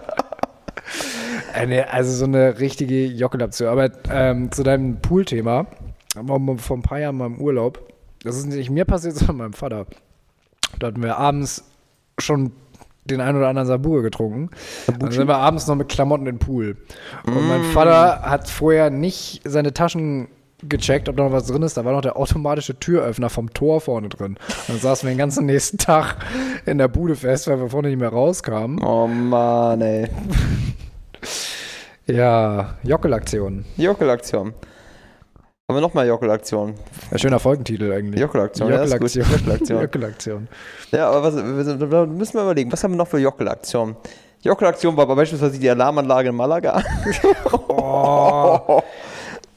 [1.59, 3.67] Eine, also so eine richtige Jockelaktion.
[3.67, 5.67] Aber ähm, zu deinem Pool-Thema,
[6.57, 7.85] vor ein paar Jahren mal im Urlaub,
[8.23, 9.85] das ist nicht mir passiert, sondern meinem Vater.
[10.79, 11.65] Da hatten wir abends
[12.17, 12.53] schon
[13.03, 14.51] den einen oder anderen Sabure getrunken.
[14.87, 16.77] Dann sind wir abends noch mit Klamotten in den Pool.
[17.25, 20.29] Und mein Vater hat vorher nicht seine Taschen
[20.63, 21.75] gecheckt, ob da noch was drin ist.
[21.75, 24.37] Da war noch der automatische Türöffner vom Tor vorne drin.
[24.37, 26.17] Und dann saßen wir den ganzen nächsten Tag
[26.65, 28.81] in der Bude fest, weil wir vorne nicht mehr rauskamen.
[28.81, 30.07] Oh Mann, ey.
[32.09, 33.65] Ja, Jockelaktion.
[33.77, 34.53] Jockelaktion.
[35.67, 36.73] Haben wir nochmal Jockelaktion?
[37.11, 38.19] Ja, schöner Folgentitel eigentlich.
[38.19, 38.83] Jockelaktion, ja.
[38.83, 39.25] Jockelaktion.
[39.25, 39.81] Jockelaktion.
[39.81, 40.47] Jockelaktion.
[40.91, 43.95] Ja, aber was, wir müssen wir überlegen, was haben wir noch für Jockelaktionen?
[44.41, 46.81] Jockelaktion war beispielsweise die Alarmanlage in Malaga.
[47.71, 48.81] Oh.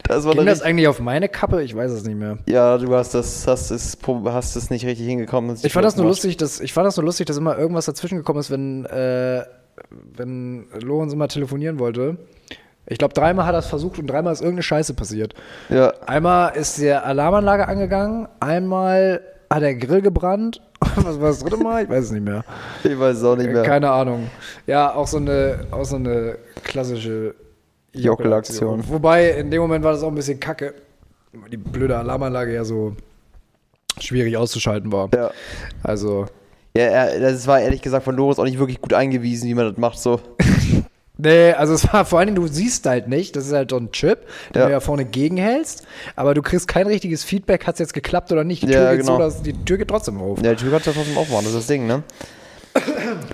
[0.03, 1.63] Das war Ging das eigentlich auf meine Kappe?
[1.63, 2.39] Ich weiß es nicht mehr.
[2.47, 5.57] Ja, du hast das, hast es, hast es nicht richtig hingekommen.
[5.63, 8.19] Ich fand das nur lustig, dass ich fand das nur lustig, dass immer irgendwas dazwischen
[8.19, 9.45] gekommen ist, wenn äh,
[9.91, 12.19] wenn Lorenz immer telefonieren wollte.
[12.87, 15.35] Ich glaube, dreimal hat er es versucht und dreimal ist irgendeine Scheiße passiert.
[15.69, 19.21] Ja, Einmal ist die Alarmanlage angegangen, einmal
[19.51, 20.61] hat der Grill gebrannt.
[20.97, 21.85] Was war das dritte Mal?
[21.85, 22.45] Ich weiß es nicht mehr.
[22.83, 23.63] ich weiß es auch nicht mehr.
[23.63, 24.29] Keine Ahnung.
[24.67, 27.35] Ja, auch so eine, auch so eine klassische
[27.93, 28.83] Jockelaktion.
[28.89, 30.75] Wobei, in dem Moment war das auch ein bisschen kacke,
[31.33, 32.97] weil die blöde Alarmanlage ja so
[34.01, 35.09] schwierig auszuschalten war.
[35.15, 35.31] Ja.
[35.83, 36.27] Also,
[36.77, 39.77] Ja, das war ehrlich gesagt von Loris auch nicht wirklich gut eingewiesen, wie man das
[39.77, 39.99] macht.
[39.99, 40.21] So.
[41.23, 43.77] nee, also es war vor allen Dingen, du siehst halt nicht, das ist halt so
[43.77, 44.67] ein Chip, den Ja.
[44.67, 48.45] du ja vorne gegenhältst, aber du kriegst kein richtiges Feedback, hat es jetzt geklappt oder
[48.45, 48.63] nicht.
[48.63, 49.13] Die Ja, Tür geht genau.
[49.15, 50.43] so, dass die Tür geht trotzdem auf.
[50.43, 52.03] Ja, die Tür du trotzdem aufmachen, das ist das Ding, ne?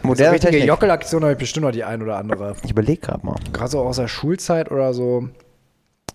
[0.02, 0.68] Moderne richtige Technik.
[0.68, 2.56] Jockelaktion habe ich bestimmt noch die ein oder andere.
[2.64, 3.36] Ich überlege gerade mal.
[3.52, 5.28] Gerade so aus der Schulzeit oder so.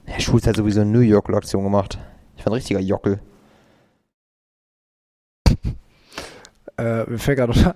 [0.08, 1.98] Ja, Schulz hat sowieso eine New York-Aktion gemacht.
[2.38, 3.20] Ich war ein richtiger Jockel.
[6.78, 7.76] Äh, mir fällt gerade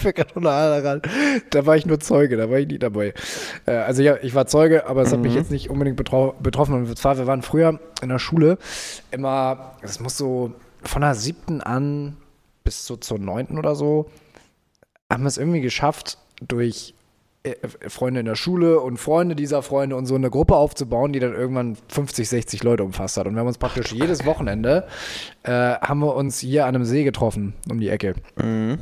[0.00, 1.02] fällt gerade noch eine ran.
[1.50, 3.14] Da war ich nur Zeuge, da war ich nie dabei.
[3.66, 5.38] Äh, also ja, ich war Zeuge, aber es hat mich Mhm.
[5.38, 6.74] jetzt nicht unbedingt betrau betroffen.
[6.74, 8.58] Und zwar, wir waren früher in der Schule
[9.10, 12.16] immer, es muss so von der siebten an
[12.64, 14.10] bis so zur neunten oder so,
[15.10, 16.94] haben wir es irgendwie geschafft, durch
[17.42, 17.54] äh,
[17.88, 21.34] Freunde in der Schule und Freunde dieser Freunde und so eine Gruppe aufzubauen, die dann
[21.34, 23.26] irgendwann 50, 60 Leute umfasst hat.
[23.26, 24.86] Und wir haben uns praktisch jedes Wochenende,
[25.42, 28.14] äh, haben wir uns hier an einem See getroffen, um die Ecke.
[28.36, 28.78] Mhm.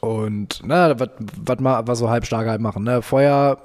[0.00, 3.02] Und, na, was mal, was so halbstarke halt machen, ne?
[3.02, 3.58] Feuer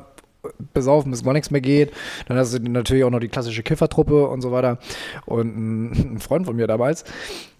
[0.74, 1.92] besaufen, bis gar nichts mehr geht.
[2.28, 4.80] Dann hast du natürlich auch noch die klassische Kiffertruppe und so weiter.
[5.26, 7.04] Und ein, Freund von mir damals,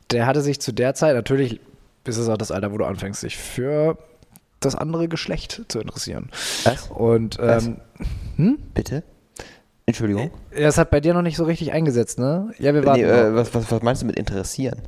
[0.10, 1.60] der hatte sich zu der Zeit, natürlich
[2.06, 3.98] ist es auch das Alter, wo du anfängst, sich für
[4.60, 6.30] das andere Geschlecht zu interessieren.
[6.64, 6.90] Was?
[6.90, 7.68] Und Was?
[8.38, 9.04] ähm, Bitte?
[9.86, 10.32] Entschuldigung.
[10.56, 12.54] das hat bei dir noch nicht so richtig eingesetzt, ne?
[12.60, 13.02] Ja, wir warten.
[13.02, 14.82] Nee, äh, was, was, was meinst du mit interessieren?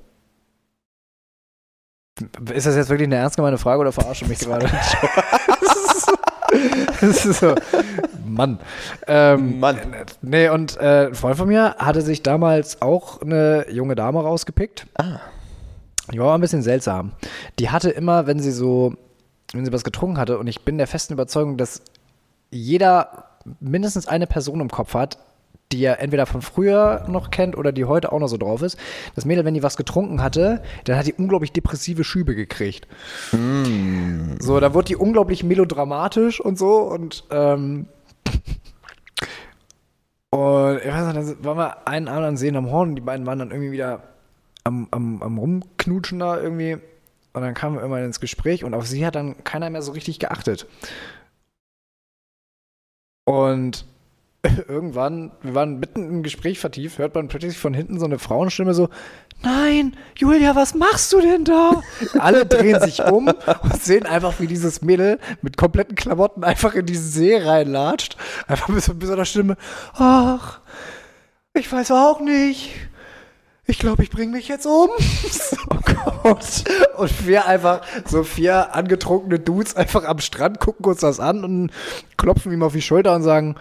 [2.54, 4.68] Ist das jetzt wirklich eine ernst gemeine Frage oder verarsche mich gerade?
[7.02, 7.56] das ist so,
[8.24, 8.60] Mann.
[9.08, 9.80] Ähm, Mann.
[10.22, 14.86] Nee, und äh, ein Freund von mir hatte sich damals auch eine junge Dame rausgepickt.
[14.96, 15.20] Ah.
[16.12, 17.14] Die war ein bisschen seltsam.
[17.58, 18.94] Die hatte immer, wenn sie so,
[19.54, 21.82] wenn sie was getrunken hatte, und ich bin der festen Überzeugung, dass
[22.52, 23.26] jeder
[23.60, 25.18] mindestens eine Person im Kopf hat,
[25.72, 28.78] die er entweder von früher noch kennt oder die heute auch noch so drauf ist.
[29.16, 32.88] Das Mädel, wenn die was getrunken hatte, dann hat die unglaublich depressive Schübe gekriegt.
[34.40, 37.88] So, da wurde die unglaublich melodramatisch und so und ähm,
[40.30, 43.02] und ich weiß nicht, dann waren wir einen Abend an Seen am Horn und die
[43.02, 44.04] beiden waren dann irgendwie wieder
[44.64, 46.78] am, am, am Rumknutschen da irgendwie.
[47.34, 49.92] Und dann kamen wir irgendwann ins Gespräch und auf sie hat dann keiner mehr so
[49.92, 50.68] richtig geachtet.
[53.26, 53.86] Und
[54.68, 58.74] irgendwann, wir waren mitten im Gespräch vertieft, hört man plötzlich von hinten so eine Frauenstimme
[58.74, 58.90] so,
[59.42, 61.82] nein, Julia, was machst du denn da?
[62.20, 66.86] Alle drehen sich um und sehen einfach, wie dieses Mädel mit kompletten Klamotten einfach in
[66.86, 68.18] diesen See reinlatscht.
[68.48, 69.56] Einfach mit so, einer Stimme,
[69.94, 70.60] ach,
[71.54, 72.72] ich weiß auch nicht.
[73.66, 74.90] Ich glaube, ich bringe mich jetzt um.
[75.70, 75.80] oh
[76.24, 76.64] Gott.
[76.98, 81.72] Und wir einfach, so vier angetrunkene Dudes einfach am Strand, gucken uns das an und
[82.18, 83.56] klopfen ihm auf die Schulter und sagen,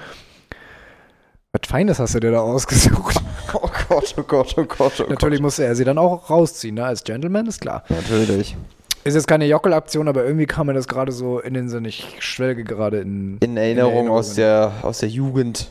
[1.53, 3.17] was Feines hast du dir da ausgesucht.
[3.55, 6.87] Oh Gott, oh Gott, oh Gott, oh Natürlich musste er sie dann auch rausziehen, ne?
[6.87, 7.85] als Gentleman, ist klar.
[7.87, 7.99] Gott.
[7.99, 8.57] Natürlich.
[9.05, 11.85] Ist jetzt keine Jockelaktion, aber irgendwie kam mir das gerade so in den Sinn.
[11.85, 14.11] Ich schwelge gerade in, In Erinnerung Erinnerungen.
[14.11, 15.71] aus der, aus der Jugend.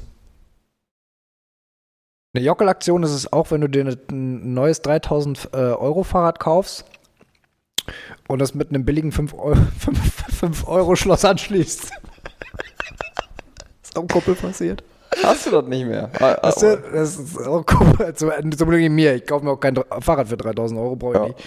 [2.36, 6.86] Eine Jockelaktion ist es auch, wenn du dir ein neues 3000 äh, Euro Fahrrad kaufst
[8.28, 9.56] und das mit einem billigen 5 Euro,
[10.30, 11.86] 5, Euro Schloss anschließt.
[13.82, 14.84] ist auch ein Kumpel passiert.
[15.24, 16.10] Hast du das nicht mehr?
[16.20, 19.14] Ah, ah, Weißt du, das ist auch ein Kumpel, zum, zum Glück nicht mir.
[19.16, 21.26] Ich kaufe mir auch kein Fahrrad für 3000 Euro, brauche ich Ja.
[21.28, 21.40] nicht.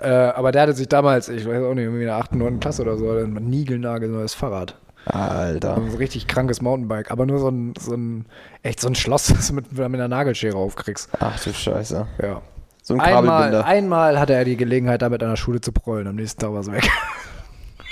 [0.00, 2.60] Äh, aber der hatte sich damals, ich weiß auch nicht, in der 8., 9.
[2.60, 4.76] Klasse oder so, ein niegelnagelneues Fahrrad.
[5.06, 5.74] Alter.
[5.76, 8.26] So ein richtig krankes Mountainbike, aber nur so ein, so ein
[8.62, 11.10] echt so ein Schloss, das du mit, mit einer Nagelschere aufkriegst.
[11.18, 12.06] Ach du Scheiße.
[12.22, 12.42] Ja.
[12.82, 13.64] So ein Einmal, Kabelbinder.
[13.66, 16.06] einmal hatte er die Gelegenheit, da mit einer Schule zu prollen.
[16.06, 16.88] Am nächsten Tag war es weg.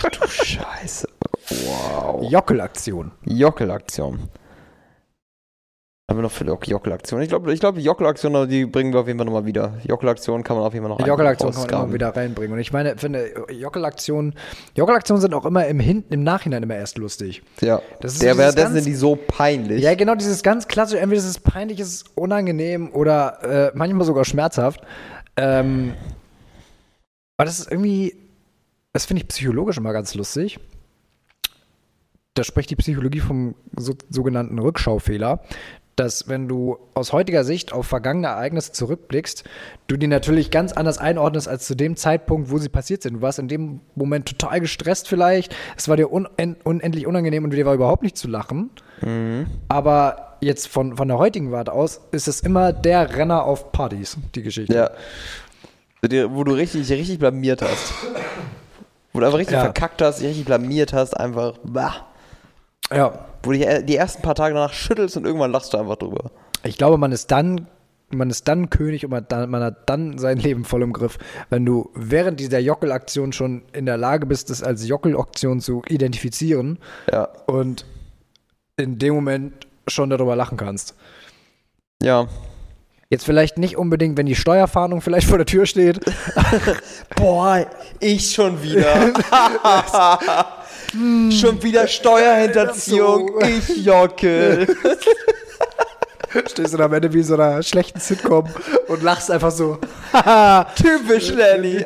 [0.02, 1.08] du Scheiße.
[1.48, 2.30] Wow.
[2.30, 3.10] Jockelaktion.
[3.24, 4.28] Jockelaktion.
[6.08, 7.24] Haben wir noch viele Jockelaktionen?
[7.24, 9.74] Ich glaube, ich glaub, die Jockelaktion, die bringen wir auf jeden Fall nochmal wieder.
[9.82, 12.52] Jockelaktion kann man auf jeden Fall noch Jockelaktion kann man immer wieder reinbringen.
[12.52, 14.34] Und ich meine, finde, Jockelaktionen,
[14.76, 17.42] Jockelaktionen sind auch immer im, Hin im Nachhinein immer erst lustig.
[17.60, 17.82] Ja.
[18.00, 19.82] Das Der dieses währenddessen sind die so peinlich.
[19.82, 24.24] Ja, genau, dieses ganz klassische, entweder ist es peinlich, ist unangenehm oder äh, manchmal sogar
[24.24, 24.82] schmerzhaft.
[25.36, 25.94] Ähm,
[27.36, 28.14] aber das ist irgendwie,
[28.92, 30.60] das finde ich psychologisch immer ganz lustig.
[32.34, 35.40] Da spricht die Psychologie vom so, sogenannten Rückschaufehler,
[35.96, 39.44] dass wenn du aus heutiger Sicht auf vergangene Ereignisse zurückblickst,
[39.86, 43.14] du die natürlich ganz anders einordnest als zu dem Zeitpunkt, wo sie passiert sind.
[43.14, 47.50] Du warst in dem Moment total gestresst vielleicht, es war dir unen unendlich unangenehm und
[47.50, 48.70] dir war überhaupt nicht zu lachen.
[49.68, 54.18] Aber jetzt von, von der heutigen Warte aus ist es immer der Renner auf Partys,
[54.34, 54.74] die Geschichte.
[54.74, 54.90] Ja.
[56.28, 57.92] Wo du richtig, richtig blamiert hast.
[59.12, 59.62] Wo du einfach richtig Ja.
[59.62, 61.54] verkackt hast, dich richtig blamiert hast, einfach.
[61.64, 62.06] Bah.
[62.94, 63.26] ja.
[63.46, 65.96] Wo du dich äh, die ersten paar Tage danach schüttelst und irgendwann lachst du einfach
[65.96, 66.30] drüber.
[66.64, 67.68] Ich glaube, man ist dann,
[68.10, 71.18] man ist dann König und man, dann, man hat dann sein Leben voll im Griff,
[71.48, 76.78] wenn du während dieser Jockelaktion schon in der Lage bist, das als Jockelaktion zu identifizieren
[77.12, 77.28] Ja.
[77.46, 77.86] und
[78.76, 80.94] in dem Moment schon darüber lachen kannst.
[82.02, 82.26] Ja.
[83.08, 86.00] Jetzt vielleicht nicht unbedingt, wenn die Steuerfahndung vielleicht vor der Tür steht.
[87.16, 87.64] Boah,
[88.00, 89.12] ich schon wieder.
[91.32, 93.30] schon wieder Steuerhinterziehung.
[93.40, 93.46] So.
[93.46, 94.66] Ich jockel.
[96.50, 98.46] Stehst du am Ende wie in so einer schlechten Sitcom
[98.88, 99.78] und lachst einfach so.
[100.76, 101.84] Typisch Lenny.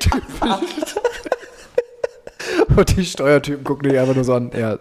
[2.76, 4.50] und die Steuertypen gucken dich einfach nur so an.
[4.56, 4.78] Ja.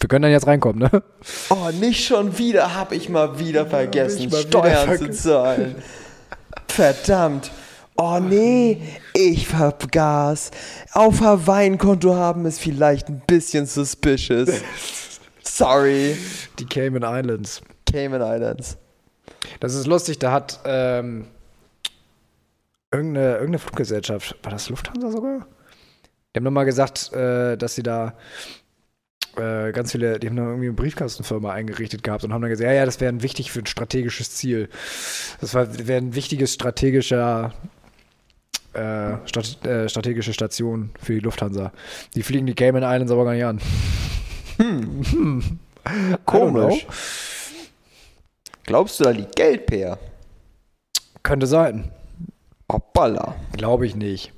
[0.00, 1.02] Wir können dann jetzt reinkommen, ne?
[1.50, 5.12] Oh, nicht schon wieder, hab ich mal wieder vergessen, ich mal wieder Steuern vergessen.
[5.12, 5.74] zu zahlen.
[6.66, 7.52] Verdammt.
[7.96, 8.80] Oh nee,
[9.14, 10.50] ich vergaß.
[10.92, 14.48] Auf Hawaii-Konto haben ist vielleicht ein bisschen suspicious.
[15.42, 16.16] Sorry.
[16.58, 17.60] Die Cayman Islands.
[17.90, 18.78] Cayman Islands.
[19.60, 21.26] Das ist lustig, da hat ähm,
[22.90, 25.46] irgendeine, irgendeine Fluggesellschaft, war das Lufthansa sogar?
[26.34, 28.14] Die haben nochmal gesagt, äh, dass sie da
[29.36, 32.68] äh, ganz viele, die haben da irgendwie eine Briefkastenfirma eingerichtet gehabt und haben dann gesagt,
[32.68, 34.68] ja, ja, das wäre ein wichtig für ein strategisches Ziel.
[35.40, 37.52] Das wäre ein wichtiges strategischer
[38.74, 41.72] äh, äh, strategische Station für die Lufthansa.
[42.14, 43.60] Die fliegen die Cayman Islands aber gar nicht an.
[44.58, 45.58] Hm.
[46.24, 46.86] Komisch.
[48.64, 49.98] Glaubst du, da liegt Geld, Peer?
[51.22, 51.90] Könnte sein.
[52.70, 53.34] Hoppala.
[53.52, 54.32] Glaube ich nicht.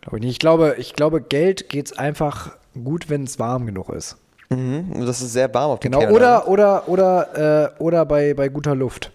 [0.00, 0.32] Glaube ich nicht.
[0.32, 4.16] Ich glaube, ich glaube Geld geht's einfach gut, wenn es warm genug ist.
[4.50, 5.04] Mhm.
[5.06, 6.10] Das ist sehr warm auf dem Genau.
[6.12, 9.10] Oder, oder, oder, äh, oder bei, bei guter Luft.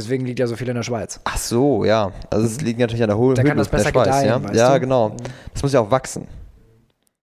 [0.00, 1.20] Deswegen liegt ja so viel in der Schweiz.
[1.24, 2.12] Ach so, ja.
[2.30, 4.54] Also es liegt natürlich an der hohen Da kann das Höhenluft der besser Schweiz, gedeihen,
[4.54, 4.70] ja.
[4.72, 5.16] Ja, genau.
[5.52, 6.26] Das muss ja auch wachsen.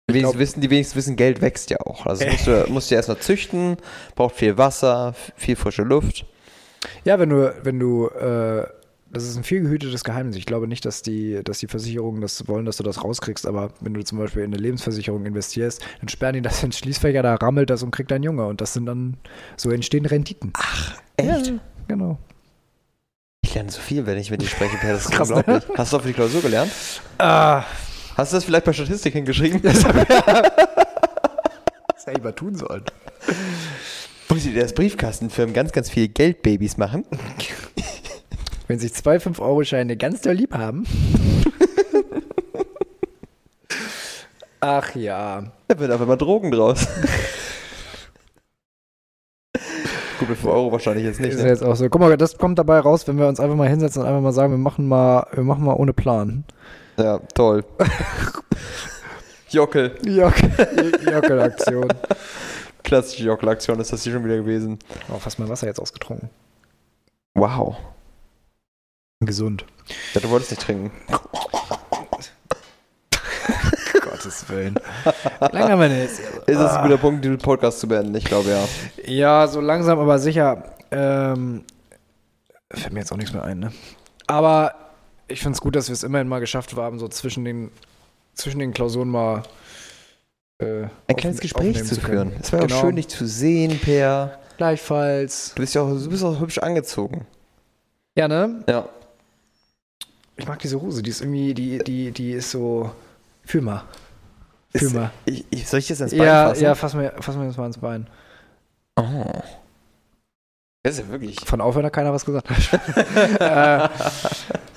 [0.09, 2.05] Die wenigsten, wissen, die wenigsten wissen, Geld wächst ja auch.
[2.05, 3.78] Also musst du, musst du erst mal züchten,
[4.16, 6.26] braucht viel Wasser, viel frische Luft.
[7.03, 8.66] Ja, wenn du, wenn du, äh,
[9.09, 10.36] das ist ein viel gehütetes Geheimnis.
[10.36, 13.72] Ich glaube nicht, dass die, dass die Versicherungen das wollen, dass du das rauskriegst, aber
[13.80, 17.36] wenn du zum Beispiel in eine Lebensversicherung investierst, dann sperren die das in Schließfächer, da
[17.36, 18.45] rammelt das und kriegt dein Junge.
[18.45, 19.18] Und das sind dann,
[19.57, 20.51] so entstehen Renditen.
[20.55, 21.47] Ach, Echt?
[21.47, 21.53] Ja,
[21.88, 22.18] genau.
[23.52, 24.93] Ich lerne so viel, wenn ich mit dir spreche, Per.
[24.93, 25.36] Das ist Krass, ne?
[25.36, 25.78] unglaublich.
[25.78, 26.72] Hast du auch für die Klausur gelernt?
[27.18, 27.66] Ah,
[28.16, 29.62] Hast du das vielleicht bei Statistik hingeschrieben?
[29.64, 29.97] das hätte
[32.16, 32.86] ich mal tun sollen.
[34.30, 37.04] Muss ich dir das Briefkastenfirmen ganz, ganz viele Geldbabys machen?
[38.70, 40.86] Wenn sich zwei 5-Euro-Scheine ganz doll lieb haben.
[44.62, 45.43] Ach ja.
[45.68, 46.88] Da wird einfach mal Drogen draus.
[50.32, 51.34] Mit 5 Euro wahrscheinlich jetzt nicht.
[51.34, 51.49] Ist Ne?
[51.49, 51.88] jetzt auch so.
[51.89, 54.32] Guck mal, das kommt dabei raus, wenn wir uns einfach mal hinsetzen und einfach mal
[54.32, 56.43] sagen, wir machen mal, wir machen mal ohne Plan.
[56.97, 57.63] Ja, toll.
[59.49, 59.97] Jockel.
[60.05, 61.88] Jockel-Aktion.
[62.84, 64.79] Klassische Jockelaktion ist das hier schon wieder gewesen.
[65.13, 66.29] Oh, fast mein Wasser jetzt ausgetrunken.
[67.36, 67.75] Wow.
[69.19, 69.65] Gesund.
[70.13, 70.91] Ja, du wolltest nicht trinken.
[74.22, 74.76] Gottes Willen.
[75.51, 76.19] Wie lange haben wir denn jetzt?
[76.19, 78.13] Ist das ein guter Punkt, den Podcast zu beenden?
[78.15, 78.67] Ich glaube ja.
[79.05, 80.63] Ja, so langsam, aber sicher.
[80.91, 81.63] Ähm,
[82.72, 83.72] fällt mir jetzt auch nichts mehr ein, ne?
[84.28, 84.76] Aber
[85.28, 87.72] ich finde es gut, dass wir es immerhin mal geschafft haben, so zwischen den,
[88.36, 89.43] zwischen den Klausuren mal
[90.59, 92.30] äh, Ein kleines Gespräch zu können.
[92.32, 92.41] führen.
[92.41, 92.76] Es war Genau.
[92.76, 94.38] auch schön, dich zu sehen, Per.
[94.57, 95.53] Gleichfalls.
[95.55, 97.26] Du bist ja auch, du bist auch hübsch angezogen.
[98.15, 98.63] Ja, ne?
[98.69, 98.88] Ja.
[100.38, 102.91] Ich mag diese Hose, die ist irgendwie, die, die, die ist so.
[103.43, 103.84] Fühl mal.
[104.76, 105.11] Fühl Ist, mal.
[105.26, 106.63] ich, ich, soll ich das ins Bein Ja, fassen?
[106.63, 108.07] ja, fass mir, fass mir das mal ins Bein.
[108.95, 109.26] Oh.
[110.84, 111.39] Das ist ja wirklich.
[111.45, 112.47] Von Aufhören hat keiner was gesagt.
[113.39, 113.89] äh, ja,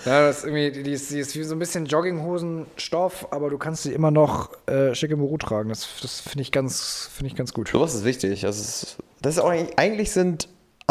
[0.04, 3.84] das ist irgendwie, die ist, die ist wie so ein bisschen Jogginghosenstoff, aber du kannst
[3.84, 5.70] sie immer noch äh, schick im Büro tragen.
[5.70, 7.68] Das, das finde ich, ganz, find ich ganz gut.
[7.68, 8.42] Sowas ist wichtig.
[8.42, 10.48] Das ist, das ist auch eigentlich, sind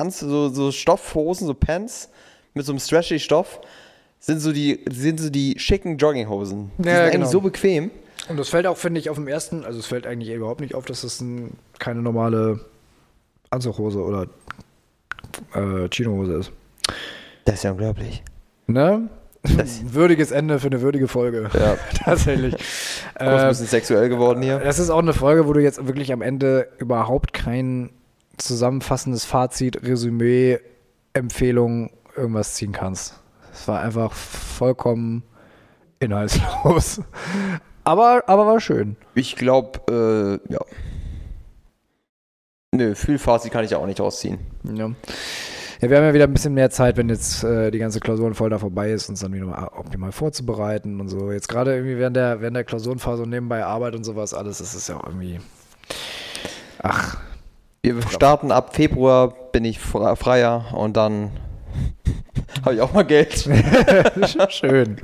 [0.10, 2.10] so, so Stoffhosen, so Pants
[2.56, 3.60] mit so einem stretchy Stoff,
[4.20, 6.72] sind so die, sind so die schicken Jogginghosen.
[6.80, 7.16] Die Ja, sind genau.
[7.16, 7.92] eigentlich so bequem.
[8.30, 10.76] Und das fällt auch, finde ich, auf dem ersten, also es fällt eigentlich überhaupt nicht
[10.76, 12.60] auf, dass das ein, keine normale
[13.50, 14.28] Anzughose oder
[15.54, 16.52] äh, Chinohose ist.
[17.46, 18.24] Das ist ja unglaublich.
[18.68, 19.10] Ne?
[19.44, 21.50] Das- Ein würdiges Ende für eine würdige Folge.
[21.54, 21.78] Ja.
[22.06, 22.56] Tatsächlich.
[23.16, 24.60] Ein äh, bisschen sexuell geworden hier.
[24.60, 27.90] das ist auch eine Folge, wo du jetzt wirklich am Ende überhaupt kein
[28.38, 30.60] zusammenfassendes Fazit, Resümee,
[31.14, 33.20] Empfehlung, irgendwas ziehen kannst.
[33.52, 35.24] Es war einfach vollkommen
[36.00, 37.02] inhaltslos.
[37.84, 38.96] Aber, aber war schön.
[39.16, 40.60] Ich glaube, äh, ja.
[42.72, 44.40] Nö, viel Fazit kann ich ja auch nicht rausziehen.
[44.64, 44.88] Ja.
[45.82, 48.58] ja, wir haben ja wieder ein bisschen mehr Zeit, wenn jetzt äh, die ganze Klausurenfolge
[48.58, 51.32] vorbei ist, uns dann wieder mal optimal vorzubereiten und so.
[51.32, 54.74] Jetzt gerade irgendwie während der, während der Klausurenphase und nebenbei Arbeit und sowas alles, das
[54.74, 55.40] ist ja auch irgendwie.
[56.82, 57.18] Ach,
[57.84, 61.30] Wir starten ab Februar, bin ich fre- freier und dann
[62.66, 63.48] habe ich auch mal Geld.
[64.50, 64.98] schön.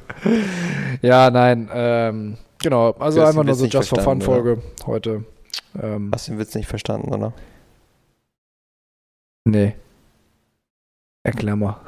[1.04, 2.92] Ja, nein, ähm, genau.
[2.92, 5.24] Also Du einfach nur so Just for Fun Folge heute.
[5.82, 7.34] Ähm, Hast den Witz nicht verstanden, oder?
[9.46, 9.76] nee.
[11.24, 11.82] Erklär mal.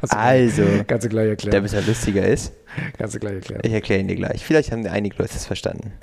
[0.00, 1.62] kannst, du, Also, kannst du gleich der erklären.
[1.62, 2.52] bisschen lustiger ist,
[2.98, 3.62] Kannst du gleich erklären.
[3.64, 4.44] ich erkläre ihn dir gleich.
[4.44, 5.92] Vielleicht haben einige Leute es verstanden.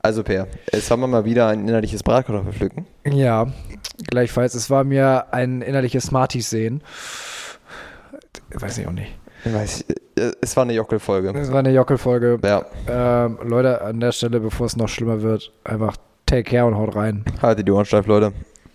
[0.00, 2.86] Also, Per, jetzt haben wir mal wieder ein innerliches Bratkartoffel pflücken.
[3.10, 3.50] Ja,
[4.06, 4.54] gleichfalls.
[4.54, 6.82] Es war mir ein innerliches Smarties sehen.
[8.50, 9.10] Weiß ich auch nicht.
[9.46, 9.86] Ich weiß,
[10.40, 11.32] es war eine Jockel-Folge.
[11.38, 12.38] Es war eine Jockel-Folge.
[12.44, 15.96] Ja, Ähm, Leute, an der Stelle, bevor es noch schlimmer wird, einfach
[16.26, 17.24] take care und haut rein.
[17.42, 18.32] haltet die Ohren steif, Leute.